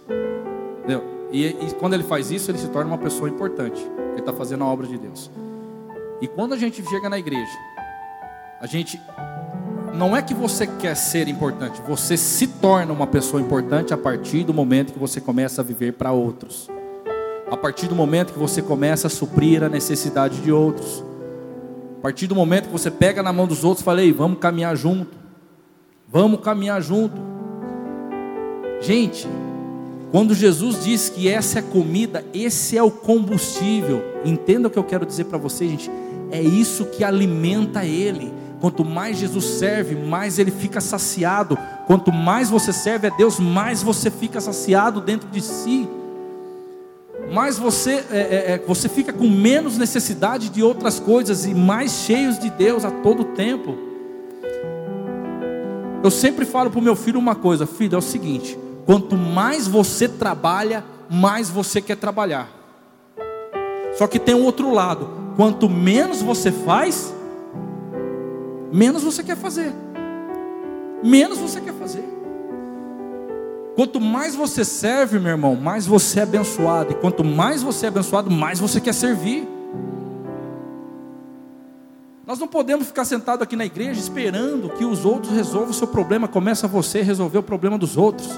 [0.78, 1.02] Entendeu?
[1.30, 3.80] E, e quando ele faz isso, ele se torna uma pessoa importante.
[4.10, 5.30] Ele está fazendo a obra de Deus.
[6.20, 7.52] E quando a gente chega na igreja,
[8.60, 9.00] a gente
[9.94, 14.42] não é que você quer ser importante, você se torna uma pessoa importante a partir
[14.42, 16.68] do momento que você começa a viver para outros.
[17.50, 21.04] A partir do momento que você começa a suprir a necessidade de outros
[22.04, 25.16] partir do momento que você pega na mão dos outros, falei, vamos caminhar junto.
[26.06, 27.18] Vamos caminhar junto.
[28.78, 29.26] Gente,
[30.12, 34.04] quando Jesus diz que essa é a comida, esse é o combustível.
[34.22, 35.90] Entenda o que eu quero dizer para você, gente.
[36.30, 38.34] É isso que alimenta ele.
[38.60, 41.56] Quanto mais Jesus serve, mais ele fica saciado.
[41.86, 45.88] Quanto mais você serve a Deus, mais você fica saciado dentro de si.
[47.32, 51.92] Mais você, é, é, é você fica com menos necessidade de outras coisas e mais
[51.92, 53.76] cheios de Deus a todo tempo.
[56.02, 59.66] Eu sempre falo para o meu filho uma coisa: filho, é o seguinte, quanto mais
[59.66, 62.48] você trabalha, mais você quer trabalhar.
[63.96, 67.12] Só que tem um outro lado: quanto menos você faz,
[68.72, 69.72] menos você quer fazer.
[71.02, 72.13] Menos você quer fazer.
[73.74, 76.92] Quanto mais você serve, meu irmão, mais você é abençoado.
[76.92, 79.48] E quanto mais você é abençoado, mais você quer servir.
[82.26, 85.88] Nós não podemos ficar sentados aqui na igreja esperando que os outros resolvam o seu
[85.88, 86.28] problema.
[86.28, 88.28] Começa você a resolver o problema dos outros.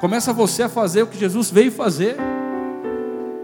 [0.00, 2.16] Começa você a fazer o que Jesus veio fazer.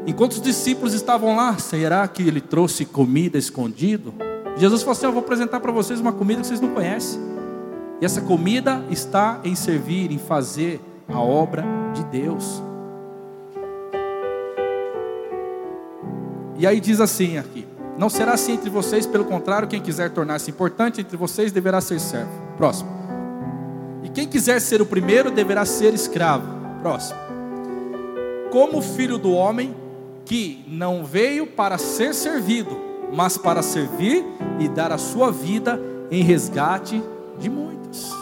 [0.05, 4.13] Enquanto os discípulos estavam lá, será que ele trouxe comida escondido?
[4.57, 7.38] Jesus falou assim: Eu vou apresentar para vocês uma comida que vocês não conhecem.
[8.01, 12.63] E essa comida está em servir, em fazer a obra de Deus.
[16.57, 20.51] E aí diz assim aqui: Não será assim entre vocês, pelo contrário, quem quiser tornar-se
[20.51, 22.31] importante entre vocês deverá ser servo.
[22.57, 22.91] Próximo.
[24.03, 26.47] E quem quiser ser o primeiro deverá ser escravo.
[26.81, 27.19] Próximo.
[28.51, 29.75] Como filho do homem
[30.25, 32.77] que não veio para ser servido,
[33.13, 34.25] mas para servir
[34.61, 35.81] e dar a sua vida
[36.11, 37.03] em resgate
[37.39, 38.13] de muitos.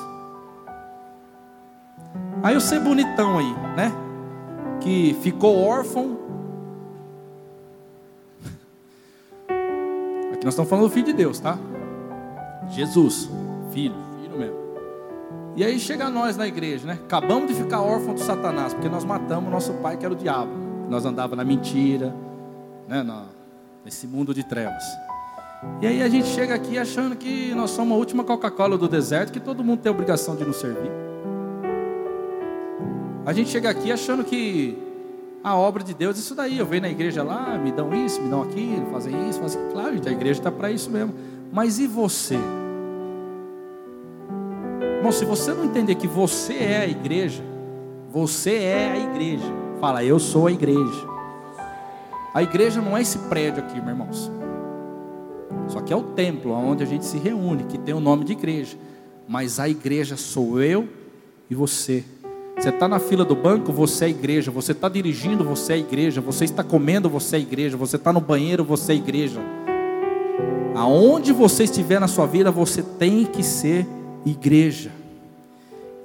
[2.43, 3.93] Aí eu sei bonitão aí, né?
[4.81, 6.19] Que ficou órfão.
[10.33, 11.59] Aqui nós estamos falando do Filho de Deus, tá?
[12.69, 13.31] Jesus,
[13.73, 14.57] filho, filho mesmo.
[15.57, 16.99] E aí chega nós na igreja, né?
[17.05, 20.53] Acabamos de ficar órfão do Satanás, porque nós matamos nosso pai, que era o diabo.
[20.89, 22.15] Nós andava na mentira,
[22.87, 23.05] né?
[23.85, 24.85] nesse mundo de trevas.
[25.81, 29.33] E aí a gente chega aqui achando que nós somos a última Coca-Cola do deserto,
[29.33, 30.90] que todo mundo tem a obrigação de nos servir.
[33.25, 34.79] A gente chega aqui achando que
[35.42, 36.59] a obra de Deus isso daí.
[36.59, 39.75] Eu venho na igreja lá, me dão isso, me dão aquilo, fazem isso, fazem aquilo.
[39.75, 41.14] Claro, a igreja está para isso mesmo.
[41.53, 42.38] Mas e você?
[44.97, 47.42] Irmão, se você não entender que você é a igreja,
[48.11, 49.53] você é a igreja.
[49.81, 51.07] Fala, eu sou a igreja.
[52.35, 54.36] A igreja não é esse prédio aqui, meus irmãos.
[55.69, 58.33] Só que é o templo onde a gente se reúne, que tem o nome de
[58.33, 58.77] igreja.
[59.29, 60.89] Mas a igreja sou eu
[61.51, 62.05] e você.
[62.59, 64.51] Você está na fila do banco, você é igreja.
[64.51, 66.21] Você está dirigindo, você é igreja.
[66.21, 67.77] Você está comendo, você é igreja.
[67.77, 69.41] Você está no banheiro, você é igreja.
[70.75, 73.87] Aonde você estiver na sua vida, você tem que ser
[74.25, 74.91] igreja.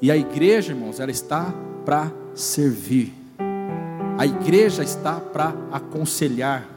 [0.01, 1.53] E a igreja, irmãos, ela está
[1.85, 3.13] para servir.
[4.17, 6.67] A igreja está para aconselhar.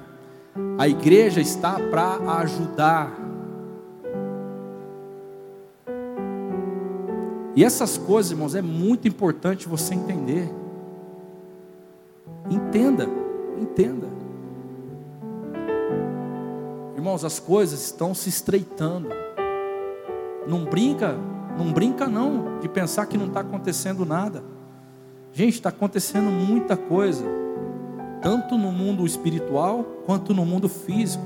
[0.78, 3.12] A igreja está para ajudar.
[7.56, 10.52] E essas coisas, irmãos, é muito importante você entender.
[12.50, 13.08] Entenda,
[13.58, 14.08] entenda.
[16.96, 19.08] Irmãos, as coisas estão se estreitando.
[20.46, 21.16] Não brinca,
[21.56, 24.42] não brinca não de pensar que não está acontecendo nada.
[25.32, 27.24] Gente, está acontecendo muita coisa,
[28.24, 31.22] tanto no mundo espiritual quanto no mundo físico.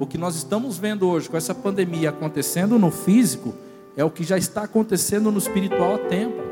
[0.00, 3.52] O que nós estamos vendo hoje com essa pandemia acontecendo no físico,
[3.94, 6.42] é o que já está acontecendo no espiritual há tempo.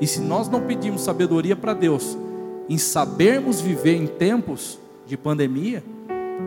[0.00, 2.16] E se nós não pedimos sabedoria para Deus,
[2.68, 4.78] em sabermos viver em tempos
[5.08, 5.82] de pandemia,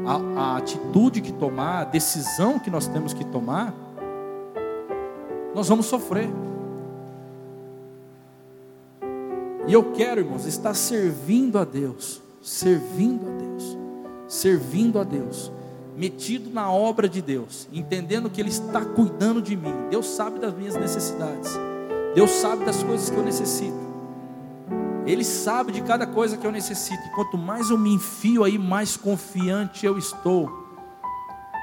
[0.06, 3.74] a, a, atitude que tomar, a decisão que nós temos que tomar,
[5.54, 6.30] nós vamos sofrer.
[9.68, 13.78] E eu quero, irmãos, estar servindo a Deus, servindo a Deus,
[14.28, 15.52] servindo a Deus
[15.98, 19.74] metido na obra de Deus, entendendo que Ele está cuidando de mim.
[19.90, 21.52] Deus sabe das minhas necessidades,
[22.14, 23.88] Deus sabe das coisas que eu necessito.
[25.08, 27.02] Ele sabe de cada coisa que eu necessito.
[27.08, 30.52] E quanto mais eu me enfio aí, mais confiante eu estou.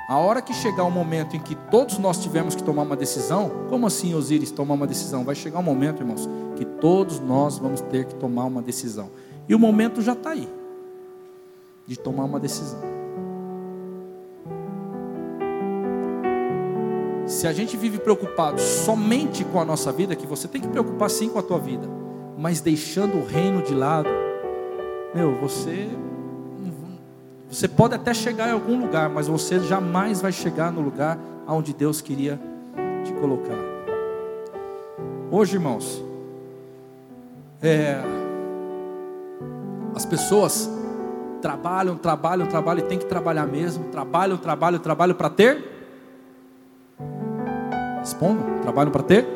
[0.08, 3.50] A hora que chegar o momento em que todos nós tivermos que tomar uma decisão,
[3.68, 5.24] como assim, Osíris, tomar uma decisão?
[5.24, 9.10] Vai chegar um momento, irmãos, que todos nós vamos ter que tomar uma decisão.
[9.46, 10.48] E o momento já está aí,
[11.86, 12.80] de tomar uma decisão.
[17.26, 21.08] Se a gente vive preocupado somente com a nossa vida, que você tem que preocupar
[21.10, 21.88] sim com a tua vida,
[22.38, 24.08] mas deixando o reino de lado,
[25.14, 25.88] meu, você
[27.48, 31.72] você pode até chegar em algum lugar, mas você jamais vai chegar no lugar aonde
[31.72, 32.40] Deus queria
[33.04, 33.58] te colocar.
[35.30, 36.02] Hoje, irmãos,
[37.66, 37.96] É,
[39.94, 40.68] as pessoas
[41.44, 43.84] trabalham, trabalham, trabalham e tem que trabalhar mesmo.
[43.90, 45.62] Trabalham, trabalham, trabalham para ter.
[47.98, 49.26] Respondam, trabalham para ter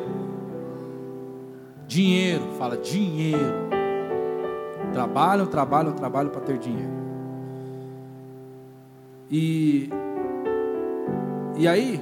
[1.87, 2.43] dinheiro.
[2.57, 3.69] Fala dinheiro.
[4.91, 6.89] Trabalham, trabalham, trabalham para ter dinheiro.
[9.29, 9.89] E
[11.57, 12.01] e aí,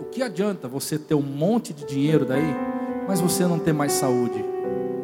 [0.00, 2.56] o que adianta você ter um monte de dinheiro daí,
[3.06, 4.42] mas você não ter mais saúde?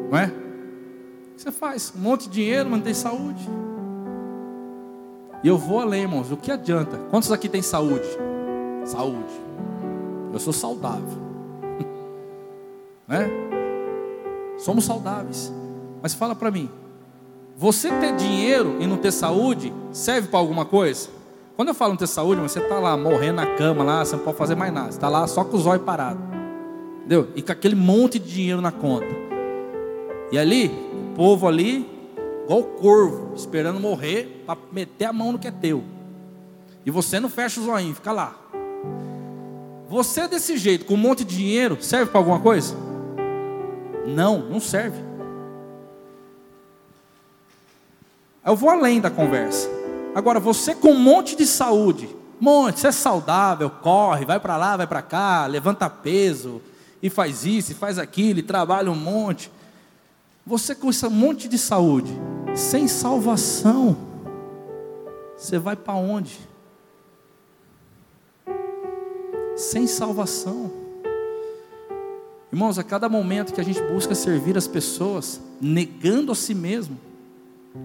[0.09, 0.42] Não é?
[1.43, 1.91] Você faz?
[1.93, 3.45] Um monte de dinheiro, tem saúde.
[5.43, 6.31] E eu vou além, irmãos.
[6.31, 6.97] O que adianta?
[7.09, 8.07] Quantos aqui tem saúde?
[8.85, 9.33] Saúde.
[10.31, 11.21] Eu sou saudável.
[13.05, 13.29] né?
[14.57, 15.51] Somos saudáveis.
[16.01, 16.69] Mas fala para mim.
[17.57, 21.09] Você ter dinheiro e não ter saúde serve para alguma coisa?
[21.57, 24.23] Quando eu falo não ter saúde, você está lá morrendo na cama, lá, você não
[24.23, 24.93] pode fazer mais nada.
[24.93, 26.23] Você está lá só com os olhos parados.
[26.99, 27.27] Entendeu?
[27.35, 29.23] E com aquele monte de dinheiro na conta.
[30.31, 31.89] E ali, povo ali,
[32.43, 35.83] igual corvo, esperando morrer para meter a mão no que é teu.
[36.85, 38.35] E você não fecha os olhinhos, fica lá.
[39.89, 42.75] Você desse jeito, com um monte de dinheiro, serve para alguma coisa?
[44.07, 44.97] Não, não serve.
[48.45, 49.69] Eu vou além da conversa.
[50.13, 54.75] Agora, você com um monte de saúde, monte, você é saudável, corre, vai para lá,
[54.75, 56.61] vai para cá, levanta peso,
[57.01, 59.49] e faz isso, e faz aquilo, e trabalha um monte.
[60.45, 62.11] Você com esse monte de saúde,
[62.55, 63.95] sem salvação,
[65.37, 66.37] você vai para onde?
[69.55, 70.71] Sem salvação.
[72.51, 76.97] Irmãos, a cada momento que a gente busca servir as pessoas, negando a si mesmo,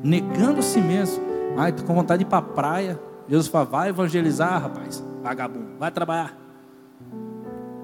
[0.02, 3.00] negando a si mesmo, Ai, tô com vontade de ir para a praia.
[3.28, 6.38] Jesus fala, vai evangelizar, rapaz, vagabundo, vai trabalhar.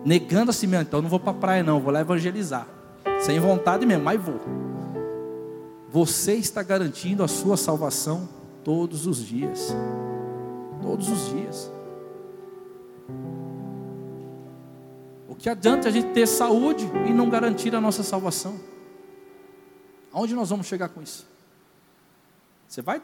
[0.05, 2.69] Negando a si mesmo, então não vou para a praia não, vou lá evangelizar.
[3.19, 4.39] Sem vontade mesmo, mas vou.
[5.95, 8.29] Você está garantindo a sua salvação
[8.65, 9.73] todos os dias.
[10.83, 11.71] Todos os dias.
[15.29, 18.59] O que adianta a gente ter saúde e não garantir a nossa salvação?
[20.13, 21.29] Aonde nós vamos chegar com isso?
[22.67, 23.01] Você vai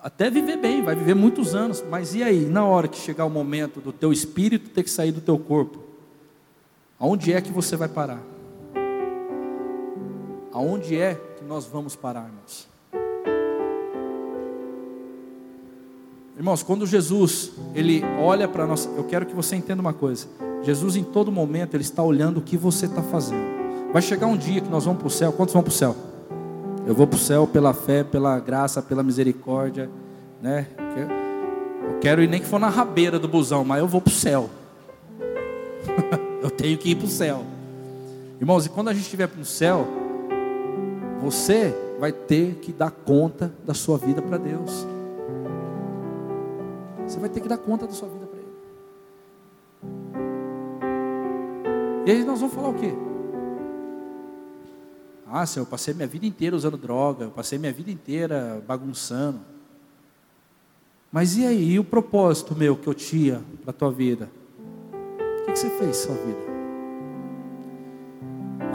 [0.00, 3.30] até viver bem, vai viver muitos anos, mas e aí, na hora que chegar o
[3.30, 5.82] momento do teu espírito ter que sair do teu corpo,
[7.00, 8.22] aonde é que você vai parar?
[10.52, 12.68] Aonde é nós vamos parar, irmãos?
[16.36, 20.26] Irmãos, quando Jesus, ele olha para nós, eu quero que você entenda uma coisa.
[20.62, 23.92] Jesus em todo momento ele está olhando o que você está fazendo.
[23.92, 25.32] Vai chegar um dia que nós vamos para o céu.
[25.32, 25.94] Quantos vão para o céu?
[26.86, 29.88] Eu vou para o céu pela fé, pela graça, pela misericórdia,
[30.42, 30.66] né?
[31.88, 34.14] Eu quero ir nem que for na rabeira do busão, mas eu vou para o
[34.14, 34.50] céu.
[36.42, 37.44] eu tenho que ir para o céu.
[38.40, 39.86] Irmãos, e quando a gente estiver no céu,
[41.24, 44.86] você vai ter que dar conta da sua vida para Deus.
[47.06, 48.48] Você vai ter que dar conta da sua vida para Ele.
[52.06, 52.92] E aí nós vamos falar o quê?
[55.26, 59.40] Ah, Senhor, eu passei minha vida inteira usando droga, eu passei minha vida inteira bagunçando.
[61.10, 64.30] Mas e aí, e o propósito meu que eu tinha para a tua vida?
[64.92, 66.53] O que, que você fez sua vida?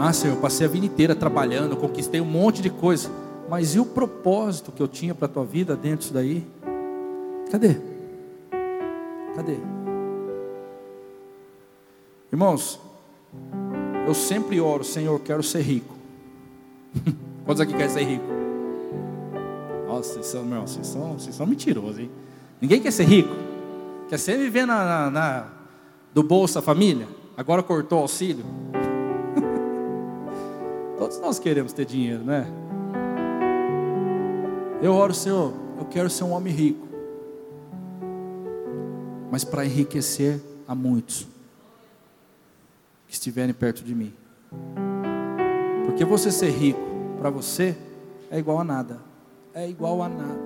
[0.01, 3.11] Ah, Senhor, eu passei a vida inteira trabalhando, conquistei um monte de coisa.
[3.49, 6.47] Mas e o propósito que eu tinha para a tua vida dentro disso daí?
[7.51, 7.75] Cadê?
[9.35, 9.57] Cadê?
[12.31, 12.79] Irmãos,
[14.07, 15.93] eu sempre oro, Senhor, quero ser rico.
[17.43, 18.25] Quantos aqui querem ser rico?
[19.85, 22.09] Nossa, vocês são, meu, vocês são, vocês são mentirosos, hein?
[22.61, 23.35] Ninguém quer ser rico.
[24.07, 25.47] Quer ser viver na, na, na
[26.13, 27.07] do Bolsa Família?
[27.35, 28.45] Agora cortou o auxílio?
[31.09, 32.45] Todos nós queremos ter dinheiro, né?
[34.79, 36.87] Eu oro, Senhor, eu quero ser um homem rico.
[39.31, 41.25] Mas para enriquecer a muitos
[43.07, 44.13] que estiverem perto de mim.
[45.87, 46.79] Porque você ser rico
[47.17, 47.75] para você
[48.29, 48.99] é igual a nada.
[49.51, 50.39] É igual a nada.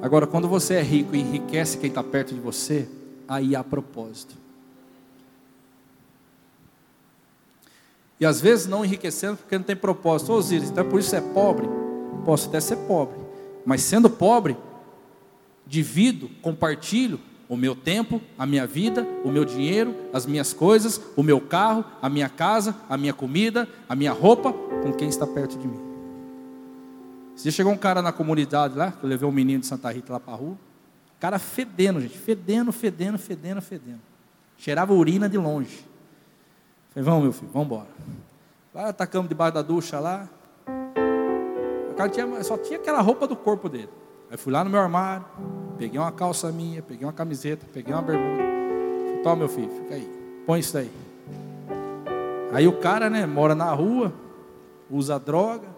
[0.00, 2.88] Agora, quando você é rico e enriquece quem está perto de você,
[3.28, 4.34] aí há propósito.
[8.20, 10.32] E às vezes não enriquecendo porque não tem propósito.
[10.32, 11.66] Ô Osíris, então por isso é pobre?
[12.24, 13.18] Posso até ser pobre.
[13.64, 14.56] Mas sendo pobre,
[15.66, 17.18] divido, compartilho
[17.48, 21.84] o meu tempo, a minha vida, o meu dinheiro, as minhas coisas, o meu carro,
[22.00, 25.80] a minha casa, a minha comida, a minha roupa, com quem está perto de mim.
[27.34, 30.12] Se chegou um cara na comunidade lá, que eu levei um menino de Santa Rita
[30.12, 30.56] lá para a rua,
[31.18, 34.00] cara fedendo, gente, fedendo, fedendo, fedendo, fedendo.
[34.56, 35.84] Cheirava urina de longe.
[36.90, 37.86] Falei, vamos, meu filho, vamos embora.
[38.74, 40.28] Lá atacamos debaixo da ducha lá.
[41.90, 43.88] O cara tinha, só tinha aquela roupa do corpo dele.
[44.30, 45.24] Aí fui lá no meu armário,
[45.78, 48.42] peguei uma calça minha, peguei uma camiseta, peguei uma bermuda.
[49.22, 50.08] Toma meu filho, fica aí.
[50.46, 50.90] Põe isso daí.
[52.52, 54.12] Aí o cara, né, mora na rua,
[54.90, 55.68] usa droga.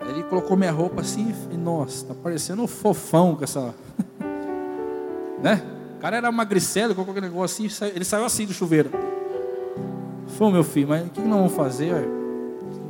[0.00, 3.74] Aí ele colocou minha roupa assim e, nossa, tá parecendo um fofão com essa.
[5.42, 5.62] né?
[5.96, 8.90] O cara era magricelo, colocou aquele negócio assim, ele saiu assim do chuveiro.
[10.36, 12.08] Foi meu filho, mas o que nós vamos fazer?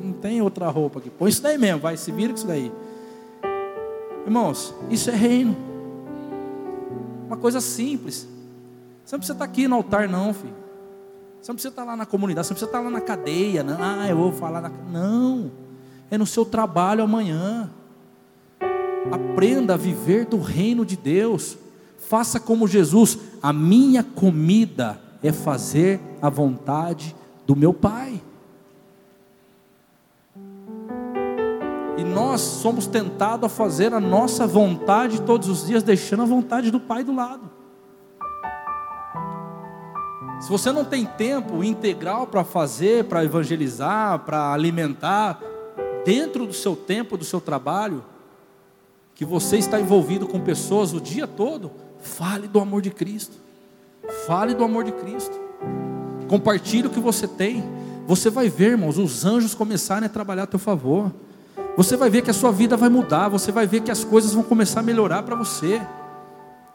[0.00, 1.10] Não tem outra roupa aqui.
[1.10, 2.72] Põe isso daí mesmo, vai, se vira com isso daí.
[4.24, 5.56] Irmãos, isso é reino.
[7.26, 8.28] Uma coisa simples.
[9.04, 10.54] Você não precisa estar aqui no altar, não, filho.
[11.40, 13.64] Você não precisa estar lá na comunidade, você não precisa estar lá na cadeia.
[13.64, 13.76] Não.
[13.80, 14.68] Ah, eu vou falar na.
[14.68, 15.50] Não.
[16.08, 17.68] É no seu trabalho amanhã.
[19.10, 21.58] Aprenda a viver do reino de Deus.
[21.98, 23.18] Faça como Jesus.
[23.42, 27.16] A minha comida é fazer a vontade
[27.46, 28.20] do meu Pai.
[31.96, 36.70] E nós somos tentados a fazer a nossa vontade todos os dias, deixando a vontade
[36.70, 37.50] do Pai do lado.
[40.40, 45.40] Se você não tem tempo integral para fazer, para evangelizar, para alimentar,
[46.04, 48.04] dentro do seu tempo, do seu trabalho,
[49.14, 51.70] que você está envolvido com pessoas o dia todo,
[52.00, 53.36] fale do amor de Cristo.
[54.26, 55.41] Fale do amor de Cristo.
[56.32, 57.62] Compartilhe o que você tem.
[58.06, 61.12] Você vai ver, irmãos, os anjos começarem a trabalhar a teu favor.
[61.76, 64.32] Você vai ver que a sua vida vai mudar, você vai ver que as coisas
[64.32, 65.82] vão começar a melhorar para você.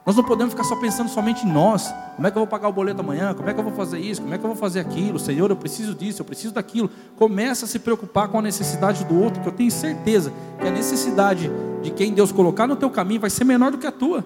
[0.06, 1.92] Nós não podemos ficar só pensando somente em nós.
[2.14, 3.34] Como é que eu vou pagar o boleto amanhã?
[3.34, 4.22] Como é que eu vou fazer isso?
[4.22, 5.18] Como é que eu vou fazer aquilo?
[5.18, 6.88] Senhor, eu preciso disso, eu preciso daquilo.
[7.16, 10.70] Começa a se preocupar com a necessidade do outro, que eu tenho certeza que a
[10.70, 11.50] necessidade
[11.82, 14.24] de quem Deus colocar no teu caminho vai ser menor do que a tua.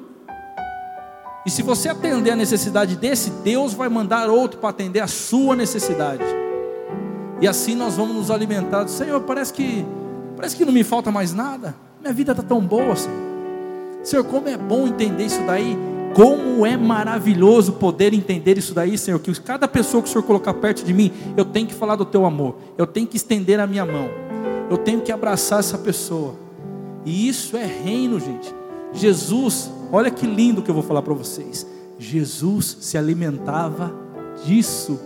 [1.45, 5.57] E se você atender a necessidade desse, Deus vai mandar outro para atender a sua
[5.57, 6.25] necessidade.
[7.41, 8.87] E assim nós vamos nos alimentar.
[8.87, 9.85] Senhor, parece que
[10.37, 11.75] parece que não me falta mais nada.
[12.01, 13.19] Minha vida está tão boa, Senhor.
[14.03, 15.77] Senhor, como é bom entender isso daí.
[16.15, 19.19] Como é maravilhoso poder entender isso daí, Senhor.
[19.19, 22.05] Que cada pessoa que o Senhor colocar perto de mim, eu tenho que falar do
[22.05, 22.57] teu amor.
[22.77, 24.09] Eu tenho que estender a minha mão.
[24.71, 26.35] Eu tenho que abraçar essa pessoa.
[27.05, 28.55] E isso é reino, gente.
[28.93, 31.67] Jesus, olha que lindo que eu vou falar para vocês.
[31.99, 33.95] Jesus se alimentava
[34.45, 34.99] disso.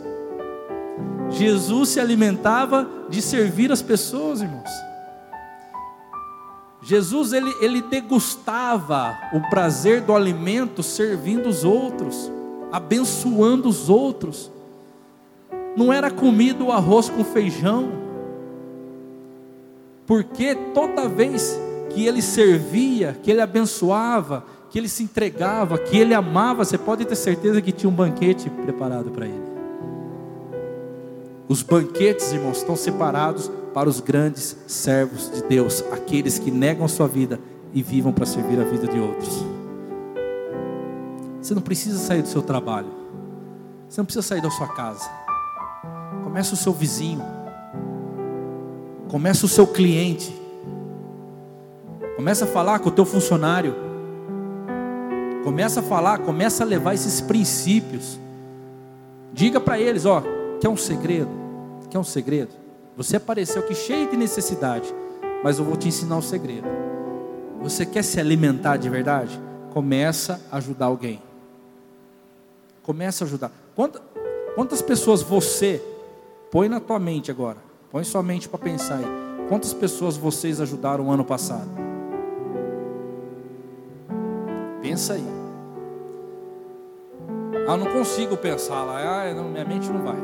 [1.29, 4.71] Jesus se alimentava de servir as pessoas, irmãos.
[6.83, 12.31] Jesus ele, ele degustava o prazer do alimento servindo os outros,
[12.71, 14.53] abençoando os outros.
[15.77, 17.91] Não era comida o arroz com feijão,
[20.07, 21.59] porque toda vez
[21.91, 27.05] que ele servia, que ele abençoava, que ele se entregava, que ele amava, você pode
[27.05, 29.45] ter certeza que tinha um banquete preparado para ele.
[31.49, 36.89] Os banquetes, irmãos, estão separados para os grandes servos de Deus, aqueles que negam a
[36.89, 37.39] sua vida
[37.73, 39.45] e vivam para servir a vida de outros.
[41.41, 42.89] Você não precisa sair do seu trabalho,
[43.89, 45.09] você não precisa sair da sua casa.
[46.25, 47.23] Começa o seu vizinho,
[49.09, 50.35] começa o seu cliente,
[52.17, 53.86] começa a falar com o teu funcionário,
[55.47, 58.19] começa a falar, começa a levar esses princípios.
[59.33, 60.21] Diga para eles, ó,
[60.61, 61.31] quer um segredo?
[61.89, 62.51] Quer um segredo?
[62.97, 64.93] Você apareceu aqui cheio de necessidade,
[65.45, 66.67] mas eu vou te ensinar o um segredo.
[67.63, 69.41] Você quer se alimentar de verdade?
[69.73, 71.23] Começa a ajudar alguém.
[72.83, 73.53] Começa a ajudar.
[73.77, 74.03] Quantas,
[74.57, 75.81] quantas pessoas você
[76.51, 77.59] põe na tua mente agora?
[77.93, 79.49] Põe sua mente para pensar aí.
[79.49, 81.71] Quantas pessoas vocês ajudaram ano passado?
[84.83, 85.36] Pensa aí.
[87.69, 89.25] Ah, não consigo pensar lá.
[89.25, 90.17] Ah, não, minha mente não vai.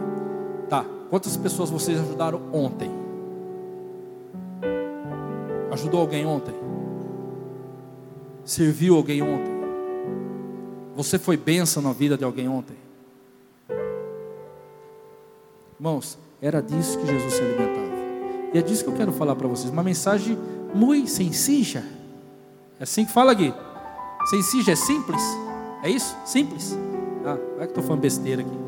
[0.68, 0.84] Tá.
[1.11, 2.90] Quantas pessoas vocês ajudaram ontem?
[5.72, 6.55] Ajudou alguém ontem?
[8.45, 9.53] Serviu alguém ontem?
[10.95, 12.76] Você foi bênção na vida de alguém ontem?
[15.78, 17.93] Irmãos, era disso que Jesus se alimentava.
[18.55, 19.72] E é disso que eu quero falar para vocês.
[19.72, 20.38] Uma mensagem
[20.74, 21.82] muito sencilla.
[22.78, 23.53] É assim que fala aqui.
[24.30, 25.22] Sencilla é simples?
[25.82, 26.16] É isso?
[26.24, 26.76] Simples?
[27.25, 28.59] Ah, vai que estou falando besteira aqui.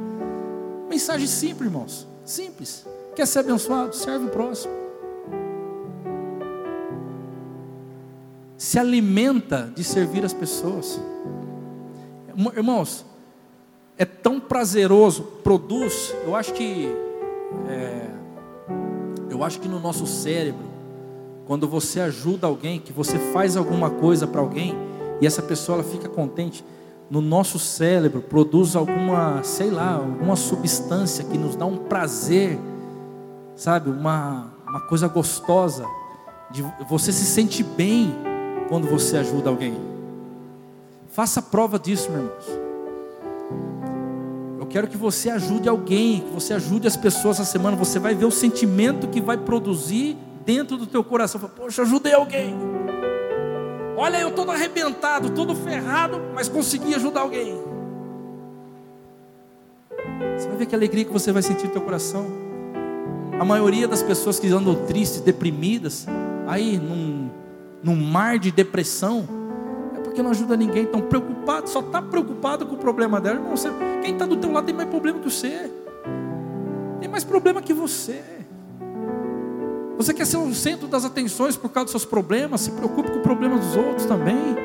[0.88, 2.08] Mensagem simples, irmãos.
[2.24, 2.86] Simples.
[3.14, 3.94] Quer ser abençoado?
[3.94, 4.72] Serve o próximo.
[8.56, 11.00] Se alimenta de servir as pessoas.
[12.56, 13.04] Irmãos,
[13.98, 16.14] é tão prazeroso, produz.
[16.24, 16.88] Eu acho que,
[17.68, 18.08] é,
[19.28, 20.64] eu acho que no nosso cérebro,
[21.46, 24.74] quando você ajuda alguém, que você faz alguma coisa para alguém
[25.20, 26.64] e essa pessoa ela fica contente,
[27.12, 32.58] no nosso cérebro produz alguma, sei lá, alguma substância que nos dá um prazer
[33.54, 35.86] sabe, uma, uma coisa gostosa,
[36.50, 38.12] de você se sente bem
[38.68, 39.74] quando você ajuda alguém.
[41.08, 42.34] Faça prova disso, meu irmão.
[44.58, 47.76] Eu quero que você ajude alguém, que você ajude as pessoas essa semana.
[47.76, 51.40] Você vai ver o sentimento que vai produzir dentro do teu coração.
[51.40, 52.56] Poxa, ajudei alguém.
[53.96, 57.54] Olha, eu todo arrebentado, todo ferrado, mas consegui ajudar alguém.
[60.36, 62.26] Você vai ver que alegria que você vai sentir no teu coração.
[63.38, 66.06] A maioria das pessoas que andam tristes, deprimidas,
[66.46, 67.30] aí num,
[67.82, 69.28] num mar de depressão,
[69.96, 73.36] é porque não ajuda ninguém, estão preocupados, só está preocupado com o problema dela.
[73.36, 73.68] Irmão, você,
[74.02, 75.70] quem está do teu lado tem mais problema que você.
[77.00, 78.22] Tem mais problema que você.
[80.02, 82.62] Você quer ser o centro das atenções por causa dos seus problemas?
[82.62, 84.56] Se preocupe com o problema dos outros também.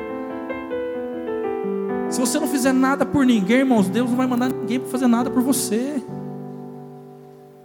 [2.10, 5.06] Se você não fizer nada por ninguém, irmãos, Deus não vai mandar ninguém para fazer
[5.06, 6.02] nada por você.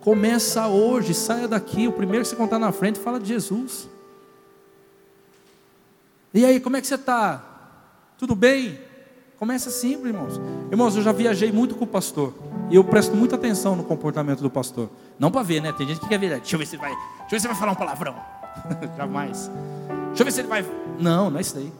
[0.01, 1.88] Começa hoje, saia daqui.
[1.88, 3.89] O primeiro que você contar na frente, fala de Jesus.
[6.32, 7.43] E aí, como é que você está?
[8.19, 8.80] Tudo bem?
[9.39, 10.39] Começa simples, irmãos.
[10.69, 12.36] Irmãos, eu já viajei muito com o pastor.
[12.69, 14.89] E eu presto muita atenção no comportamento do pastor.
[15.17, 15.74] Não para ver, né?
[15.74, 16.30] Tem gente que quer ver.
[16.39, 16.93] Deixa eu ver se vai.
[17.34, 18.15] Deixa eu ver se vai falar um palavrão.
[18.95, 19.49] Jamais.
[20.09, 20.63] Deixa eu ver se ele vai.
[20.99, 21.73] Não, não é isso daí.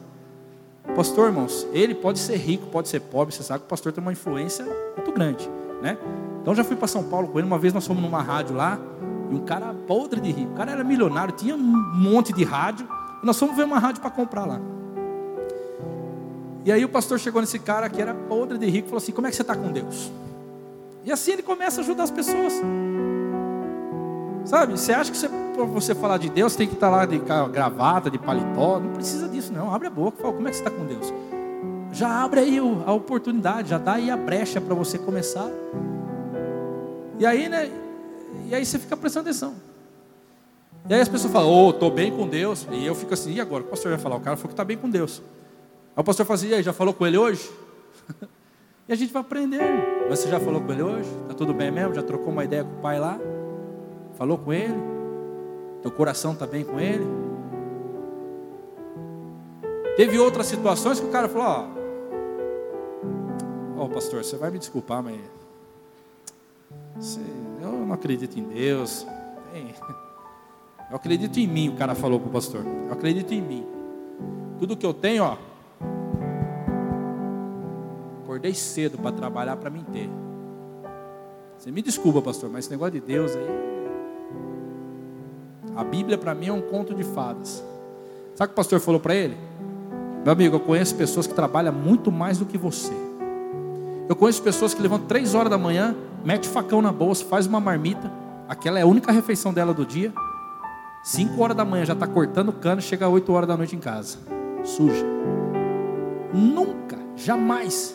[0.96, 3.32] Pastor, irmãos, ele pode ser rico, pode ser pobre.
[3.32, 4.64] Você sabe que o pastor tem uma influência
[4.96, 5.48] muito grande,
[5.80, 5.96] né?
[6.42, 7.46] Então já fui para São Paulo com ele.
[7.46, 8.80] Uma vez nós fomos numa rádio lá.
[9.30, 10.50] E um cara podre de rico.
[10.50, 12.88] O cara era milionário, tinha um monte de rádio.
[13.22, 14.60] E nós fomos ver uma rádio para comprar lá.
[16.64, 19.12] E aí o pastor chegou nesse cara que era podre de rico e falou assim:
[19.12, 20.10] Como é que você está com Deus?
[21.04, 22.54] E assim ele começa a ajudar as pessoas.
[24.44, 27.06] Sabe, você acha que você, para você falar de Deus tem que estar tá lá
[27.06, 28.78] de gravata, de paletó?
[28.78, 29.74] Não precisa disso, não.
[29.74, 31.12] Abre a boca fala: Como é que você está com Deus?
[31.92, 35.48] Já abre aí a oportunidade, já dá aí a brecha para você começar.
[37.18, 37.70] E aí, né?
[38.48, 39.54] E aí você fica prestando atenção.
[40.88, 42.66] E aí as pessoas falam, ô, oh, estou bem com Deus.
[42.70, 43.62] E eu fico assim, e agora?
[43.62, 45.22] O pastor vai falar, o cara falou que está bem com Deus.
[45.96, 47.48] Aí o pastor fala assim, e aí, já falou com ele hoje?
[48.88, 49.62] e a gente vai aprender.
[50.10, 51.08] Mas você já falou com ele hoje?
[51.22, 51.94] Está tudo bem mesmo?
[51.94, 53.18] Já trocou uma ideia com o pai lá?
[54.14, 54.74] Falou com ele?
[55.82, 57.04] Teu coração está bem com ele?
[59.96, 61.46] Teve outras situações que o cara falou,
[63.76, 65.20] ó, oh, pastor, você vai me desculpar, mas
[67.60, 69.06] eu não acredito em Deus.
[70.90, 72.64] Eu acredito em mim, o cara falou para o pastor.
[72.64, 73.66] Eu acredito em mim.
[74.58, 75.36] Tudo que eu tenho, ó.
[78.22, 80.08] Acordei cedo para trabalhar para mim ter.
[81.58, 83.73] Você me desculpa, pastor, mas esse negócio de Deus aí.
[85.76, 87.64] A Bíblia para mim é um conto de fadas.
[88.34, 89.36] Sabe o que o pastor falou para ele?
[90.24, 92.92] Meu amigo, eu conheço pessoas que trabalham muito mais do que você.
[94.08, 95.94] Eu conheço pessoas que levantam três horas da manhã,
[96.24, 98.10] mete facão na bolsa, faz uma marmita,
[98.48, 100.12] aquela é a única refeição dela do dia.
[101.02, 103.78] Cinco horas da manhã já está cortando cano, chega às oito horas da noite em
[103.78, 104.18] casa,
[104.64, 105.04] suja.
[106.32, 107.94] Nunca, jamais,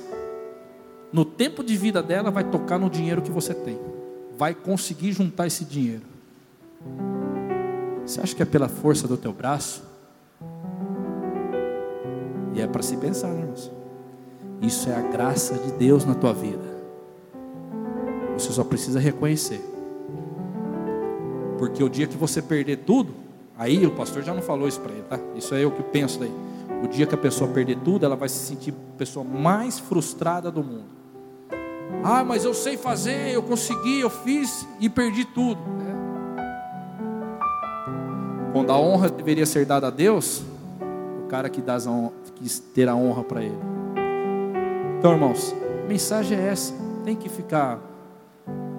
[1.11, 3.79] no tempo de vida dela vai tocar no dinheiro que você tem,
[4.37, 6.03] vai conseguir juntar esse dinheiro.
[8.09, 9.83] Você acha que é pela força do teu braço?
[12.55, 13.71] E é para se pensar, né, irmãos?
[14.63, 16.63] Isso é a graça de Deus na tua vida.
[18.33, 19.61] Você só precisa reconhecer.
[21.59, 23.13] Porque o dia que você perder tudo,
[23.55, 25.19] aí o pastor já não falou isso para ele, tá?
[25.35, 26.33] Isso é eu que penso daí.
[26.83, 30.49] O dia que a pessoa perder tudo, ela vai se sentir a pessoa mais frustrada
[30.49, 30.89] do mundo.
[32.03, 35.61] Ah, mas eu sei fazer, eu consegui, eu fiz e perdi tudo.
[38.51, 40.43] Quando a honra deveria ser dada a Deus,
[41.23, 42.13] o cara que dá a honra,
[42.95, 43.59] honra para ele.
[44.97, 46.73] Então, irmãos, a mensagem é essa.
[47.05, 47.79] Tem que ficar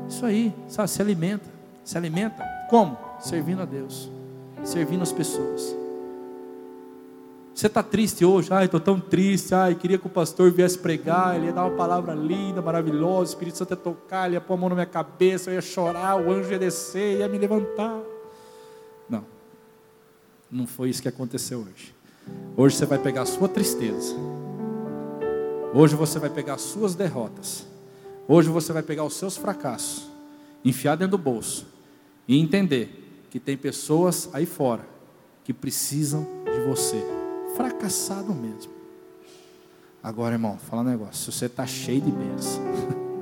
[0.09, 0.91] isso aí, sabe?
[0.91, 1.49] Se alimenta.
[1.85, 2.97] Se alimenta como?
[3.21, 4.11] Servindo a Deus,
[4.63, 5.77] servindo as pessoas.
[7.55, 8.49] Você está triste hoje?
[8.53, 9.55] Ai, estou tão triste.
[9.55, 11.37] Ai, queria que o pastor viesse pregar.
[11.37, 13.21] Ele ia dar uma palavra linda, maravilhosa.
[13.21, 15.51] O Espírito Santo ia tocar, ele ia pôr a mão na minha cabeça.
[15.51, 18.01] Eu ia chorar, o anjo ia descer, ia me levantar.
[20.51, 21.95] Não, foi isso que aconteceu hoje.
[22.57, 24.15] Hoje você vai pegar a sua tristeza
[25.73, 27.65] Hoje você vai pegar as suas derrotas.
[28.27, 30.09] Hoje você vai pegar os seus fracassos,
[30.65, 31.67] enfiar dentro do bolso
[32.27, 34.87] e entender que tem pessoas aí fora
[35.45, 37.01] que precisam de você,
[37.57, 38.73] fracassado mesmo.
[40.03, 41.33] Agora, irmão, fala um negócio.
[41.33, 42.63] Se você está cheio de bênção,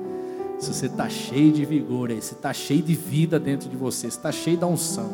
[0.59, 4.09] se você está cheio de vigor aí, se está cheio de vida dentro de você,
[4.09, 5.11] se está cheio da unção,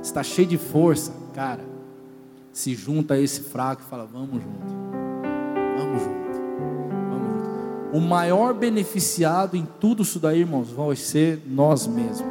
[0.00, 1.64] se está cheio de força, cara,
[2.52, 4.66] se junta a esse fraco e fala: vamos junto,
[5.78, 6.18] vamos junto.
[7.92, 12.26] O maior beneficiado em tudo isso daí, irmãos, vai ser nós mesmos.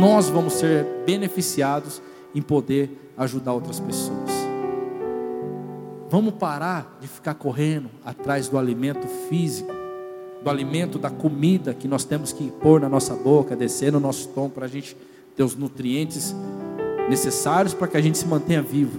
[0.00, 2.02] nós vamos ser beneficiados
[2.34, 4.30] em poder ajudar outras pessoas.
[6.10, 9.72] Vamos parar de ficar correndo atrás do alimento físico,
[10.42, 14.26] do alimento da comida que nós temos que pôr na nossa boca, descer no nosso
[14.28, 14.96] estômago para a gente
[15.36, 16.34] ter os nutrientes
[17.12, 18.98] necessários para que a gente se mantenha vivo.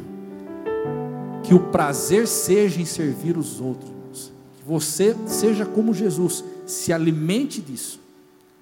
[1.41, 7.59] Que o prazer seja em servir os outros, que você seja como Jesus, se alimente
[7.59, 7.99] disso.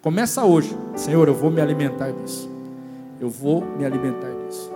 [0.02, 2.50] Começa hoje, Senhor, eu vou me alimentar disso.
[3.20, 4.72] Eu vou me alimentar disso.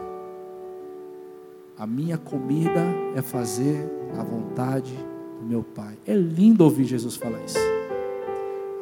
[1.78, 2.82] A minha comida
[3.16, 4.94] é fazer a vontade
[5.40, 5.98] do meu Pai.
[6.06, 7.58] É lindo ouvir Jesus falar isso.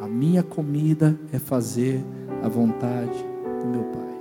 [0.02, 2.04] A minha comida é fazer
[2.44, 3.26] a vontade
[3.62, 4.13] do meu Pai.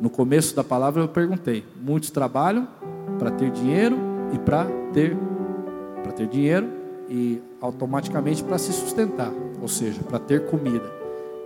[0.00, 2.66] No começo da palavra eu perguntei: muitos trabalham
[3.18, 3.98] para ter dinheiro
[4.32, 5.16] e para ter
[6.02, 6.66] para ter dinheiro
[7.08, 10.90] e automaticamente para se sustentar, ou seja, para ter comida.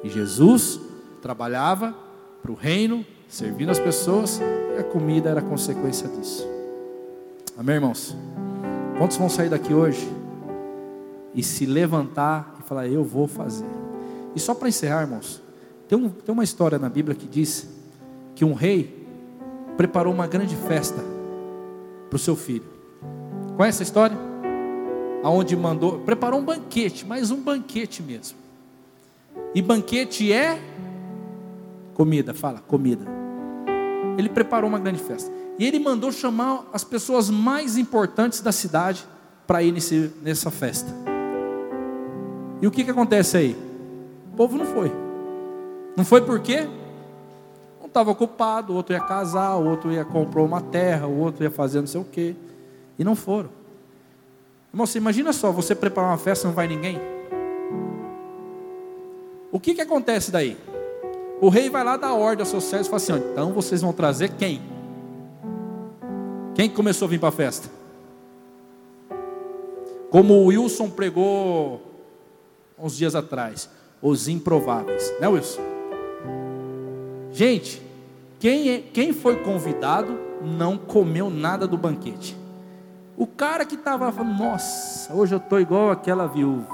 [0.04, 0.80] E Jesus
[1.20, 1.94] trabalhava
[2.40, 4.40] para o reino, servindo as pessoas,
[4.76, 6.46] e a comida era consequência disso.
[7.56, 8.14] Amém, irmãos?
[8.98, 10.06] Quantos vão sair daqui hoje
[11.34, 13.66] e se levantar e falar, eu vou fazer?
[14.36, 15.42] E só para encerrar, irmãos,
[15.88, 17.73] tem, um, tem uma história na Bíblia que diz
[18.34, 19.06] que um rei
[19.76, 21.02] preparou uma grande festa
[22.08, 22.66] para o seu filho.
[23.58, 24.16] É essa história?
[25.22, 28.36] Aonde mandou, preparou um banquete, mas um banquete mesmo.
[29.54, 30.60] E banquete é
[31.94, 33.06] comida, fala, comida.
[34.18, 35.32] Ele preparou uma grande festa.
[35.58, 39.06] E ele mandou chamar as pessoas mais importantes da cidade
[39.46, 40.92] para ir nesse, nessa festa.
[42.60, 43.56] E o que, que acontece aí?
[44.32, 44.92] O povo não foi.
[45.96, 46.68] Não foi por quê?
[47.94, 51.50] Estava ocupado, o outro ia casar, o outro ia comprar uma terra, o outro ia
[51.50, 52.34] fazer não sei o quê.
[52.98, 53.50] E não foram.
[54.72, 57.00] Irmão, você imagina só, você preparar uma festa e não vai ninguém?
[59.52, 60.56] O que, que acontece daí?
[61.40, 63.92] O rei vai lá dar ordem aos seus servos e fala assim: então vocês vão
[63.92, 64.60] trazer quem?
[66.56, 67.70] Quem começou a vir para a festa?
[70.10, 71.80] Como o Wilson pregou
[72.76, 73.70] uns dias atrás,
[74.02, 75.62] os improváveis, né, Wilson?
[77.30, 77.83] Gente,
[78.44, 82.36] quem, é, quem foi convidado não comeu nada do banquete.
[83.16, 86.68] O cara que estava falando, nossa, hoje eu estou igual aquela viúva.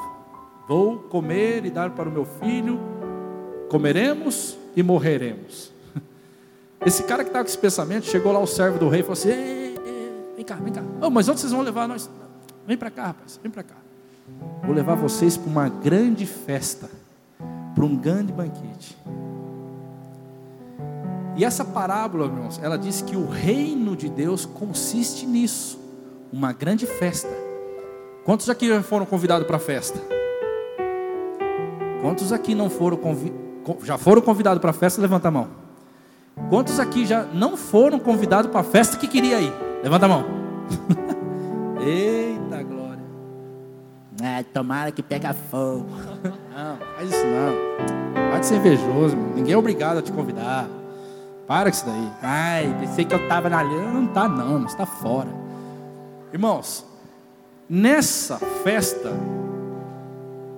[0.66, 2.80] Vou comer e dar para o meu filho,
[3.68, 5.72] comeremos e morreremos.
[6.84, 9.12] Esse cara que estava com esse pensamento, chegou lá o servo do rei e falou
[9.12, 10.82] assim: ei, ei, vem cá, vem cá.
[11.00, 12.10] Oh, mas onde vocês vão levar nós?
[12.66, 13.76] Vem para cá, rapaz, vem para cá.
[14.64, 16.90] Vou levar vocês para uma grande festa,
[17.76, 18.98] para um grande banquete.
[21.36, 25.78] E essa parábola, irmãos, ela diz que o reino de Deus consiste nisso,
[26.32, 27.30] uma grande festa.
[28.24, 30.00] Quantos aqui já foram convidados para a festa?
[32.02, 32.98] Quantos aqui não foram
[33.82, 35.00] já foram convidados para a festa?
[35.00, 35.48] Levanta a mão.
[36.48, 39.52] Quantos aqui já não foram convidados para a festa que queria ir?
[39.82, 40.24] Levanta a mão.
[41.80, 43.02] Eita glória.
[44.22, 45.86] É, tomara que pega fogo.
[46.54, 48.30] Não, faz isso não.
[48.32, 50.68] Pode ser invejoso, ninguém é obrigado a te convidar.
[51.50, 52.08] Para com isso daí.
[52.22, 53.90] Ai, pensei que eu estava na linha.
[53.90, 55.28] Não está não, está fora.
[56.32, 56.86] Irmãos,
[57.68, 59.12] nessa festa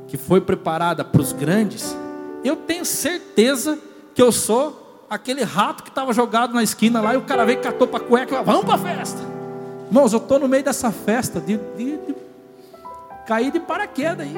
[0.07, 1.97] que foi preparada para os grandes,
[2.45, 3.79] eu tenho certeza
[4.15, 7.61] que eu sou aquele rato que estava jogado na esquina lá e o cara veio
[7.61, 9.23] e catou para a cueca vamos para a festa.
[9.87, 12.15] Irmãos, eu estou no meio dessa festa de, de, de
[13.27, 14.37] cair de paraquedas aí.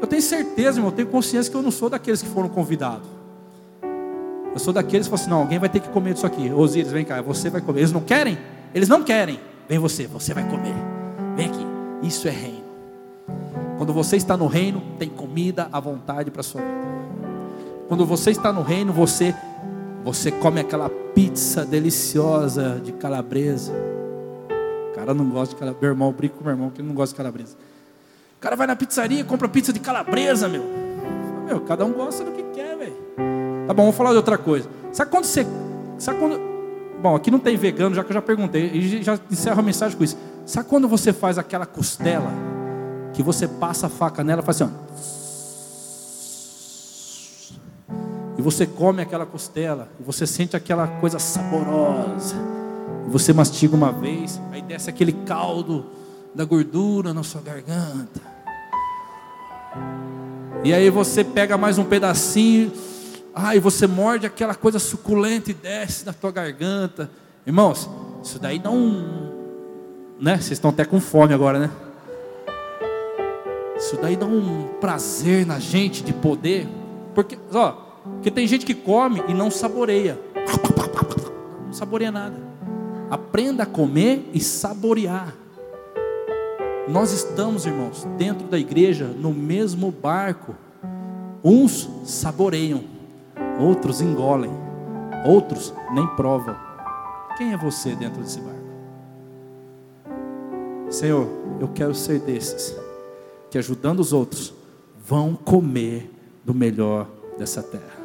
[0.00, 3.21] Eu tenho certeza, irmão, eu tenho consciência que eu não sou daqueles que foram convidados.
[4.52, 6.50] Eu sou daqueles que falam assim: não, alguém vai ter que comer disso aqui.
[6.50, 7.80] Osíris, vem cá, você vai comer.
[7.80, 8.38] Eles não querem?
[8.74, 9.40] Eles não querem.
[9.68, 10.74] Vem você, você vai comer.
[11.36, 11.66] Vem aqui.
[12.02, 12.62] Isso é reino.
[13.78, 16.92] Quando você está no reino, tem comida à vontade para sua vida.
[17.88, 19.34] Quando você está no reino, você
[20.04, 23.72] você come aquela pizza deliciosa de calabresa.
[24.90, 25.80] O cara não gosta de calabresa.
[25.80, 27.56] Meu irmão, brinco com meu irmão que não gosta de calabresa.
[28.36, 30.64] O cara vai na pizzaria compra pizza de calabresa, meu.
[31.46, 32.96] Meu, cada um gosta do que quer, velho.
[33.72, 34.68] Tá bom, vamos falar de outra coisa.
[34.92, 35.46] Sabe quando você.
[35.96, 36.38] Sabe quando.
[37.00, 39.96] Bom, aqui não tem vegano, já que eu já perguntei, e já encerro a mensagem
[39.96, 40.14] com isso.
[40.44, 42.30] Sabe quando você faz aquela costela,
[43.14, 44.92] que você passa a faca nela e faz assim, ó.
[48.36, 52.36] E você come aquela costela, e você sente aquela coisa saborosa.
[53.06, 55.86] E você mastiga uma vez, aí desce aquele caldo
[56.34, 58.20] da gordura na sua garganta.
[60.62, 62.70] E aí você pega mais um pedacinho
[63.54, 67.10] e você morde aquela coisa suculenta e desce na tua garganta.
[67.46, 67.88] Irmãos,
[68.22, 69.30] isso daí dá um.
[70.20, 70.36] Né?
[70.36, 71.70] Vocês estão até com fome agora, né?
[73.76, 76.68] Isso daí dá um prazer na gente de poder
[77.14, 77.72] Porque, ó,
[78.04, 80.18] porque tem gente que come e não saboreia.
[81.66, 82.36] Não saboreia nada.
[83.10, 85.34] Aprenda a comer e saborear.
[86.88, 90.54] Nós estamos, irmãos, dentro da igreja, no mesmo barco.
[91.44, 92.84] Uns saboreiam,
[93.62, 94.50] outros engolem,
[95.24, 96.56] outros nem provam.
[97.36, 98.62] Quem é você dentro desse barco?
[100.90, 101.26] Senhor,
[101.60, 102.76] eu quero ser desses
[103.50, 104.52] que ajudando os outros
[105.06, 106.10] vão comer
[106.44, 107.06] do melhor
[107.38, 108.02] dessa terra.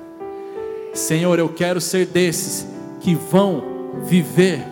[0.94, 2.68] Senhor, eu quero ser desses
[3.02, 3.64] que vão
[4.04, 4.66] viver,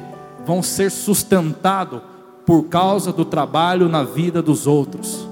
[0.45, 2.01] vão ser sustentados
[2.45, 5.27] por causa do trabalho na vida dos outros.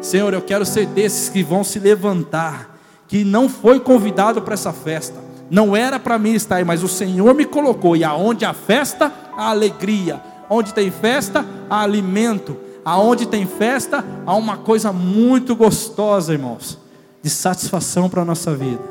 [0.00, 2.73] Senhor, eu quero ser desses que vão se levantar,
[3.14, 6.88] que não foi convidado para essa festa, não era para mim estar aí, mas o
[6.88, 13.24] Senhor me colocou, e aonde há festa, há alegria, onde tem festa, há alimento, aonde
[13.24, 16.76] tem festa, há uma coisa muito gostosa, irmãos,
[17.22, 18.82] de satisfação para a nossa vida.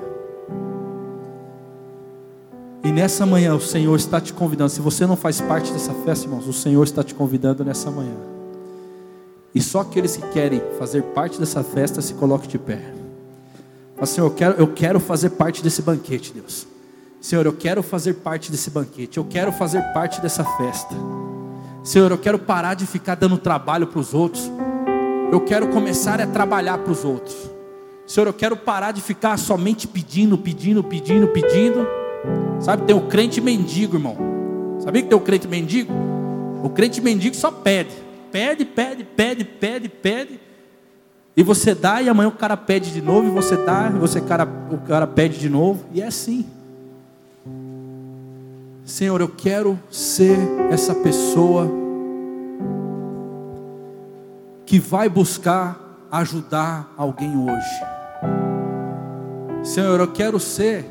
[2.82, 4.70] E nessa manhã o Senhor está te convidando.
[4.70, 8.16] Se você não faz parte dessa festa, irmãos, o Senhor está te convidando nessa manhã.
[9.54, 13.03] E só aqueles que querem fazer parte dessa festa se coloquem de pé.
[13.96, 16.68] Fala, Senhor, eu quero, eu quero fazer parte desse banquete, Deus.
[17.22, 19.18] Senhor, eu quero fazer parte desse banquete.
[19.18, 20.94] Eu quero fazer parte dessa festa.
[21.84, 24.52] Senhor, eu quero parar de ficar dando trabalho para os outros.
[25.32, 27.36] Eu quero começar a trabalhar para os outros.
[28.06, 31.88] Senhor, eu quero parar de ficar somente pedindo, pedindo, pedindo, pedindo.
[32.60, 34.18] Sabe, tem o crente mendigo, irmão.
[34.80, 35.94] Sabia que tem o crente mendigo?
[36.62, 37.92] O crente mendigo só pede.
[38.32, 40.40] Pede, pede, pede, pede, pede.
[41.36, 44.22] E você dá, e amanhã o cara pede de novo, e você dá, e você,
[44.22, 45.84] cara, o cara pede de novo.
[45.92, 46.46] E é assim.
[48.86, 50.38] Senhor, eu quero ser
[50.70, 51.72] essa pessoa
[54.66, 57.84] que vai buscar ajudar alguém hoje.
[59.64, 60.86] Senhor, eu quero ser,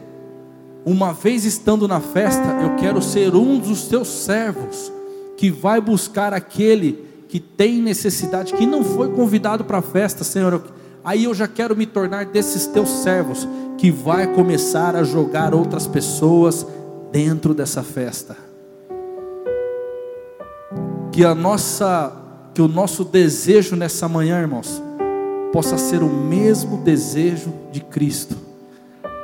[0.85, 4.91] uma vez estando na festa, eu quero ser um dos teus servos
[5.37, 10.63] que vai buscar aquele que tem necessidade, que não foi convidado para a festa, Senhor.
[11.03, 15.87] Aí eu já quero me tornar desses teus servos que vai começar a jogar outras
[15.87, 16.67] pessoas
[17.11, 18.37] dentro dessa festa.
[21.11, 22.19] Que a nossa
[22.53, 24.83] que o nosso desejo nessa manhã, irmãos,
[25.55, 28.37] possa ser o mesmo desejo de Cristo.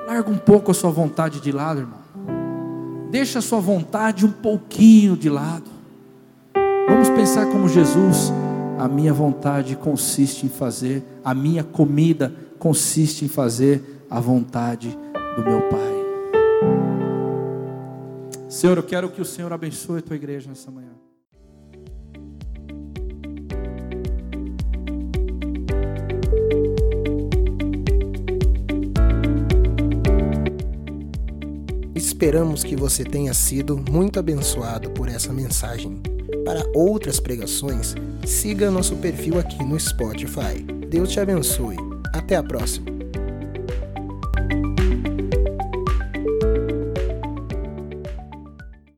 [0.06, 1.98] Larga um pouco a sua vontade de lado, irmão.
[3.11, 5.77] Deixa a sua vontade um pouquinho de lado.
[7.18, 8.32] Pensar como Jesus.
[8.78, 14.96] A minha vontade consiste em fazer, a minha comida consiste em fazer a vontade
[15.34, 15.98] do meu Pai.
[18.48, 20.92] Senhor, eu quero que o Senhor abençoe a tua igreja nessa manhã.
[31.96, 36.00] Esperamos que você tenha sido muito abençoado por essa mensagem.
[36.44, 37.94] Para outras pregações,
[38.26, 40.62] siga nosso perfil aqui no Spotify.
[40.88, 41.76] Deus te abençoe.
[42.12, 42.97] Até a próxima.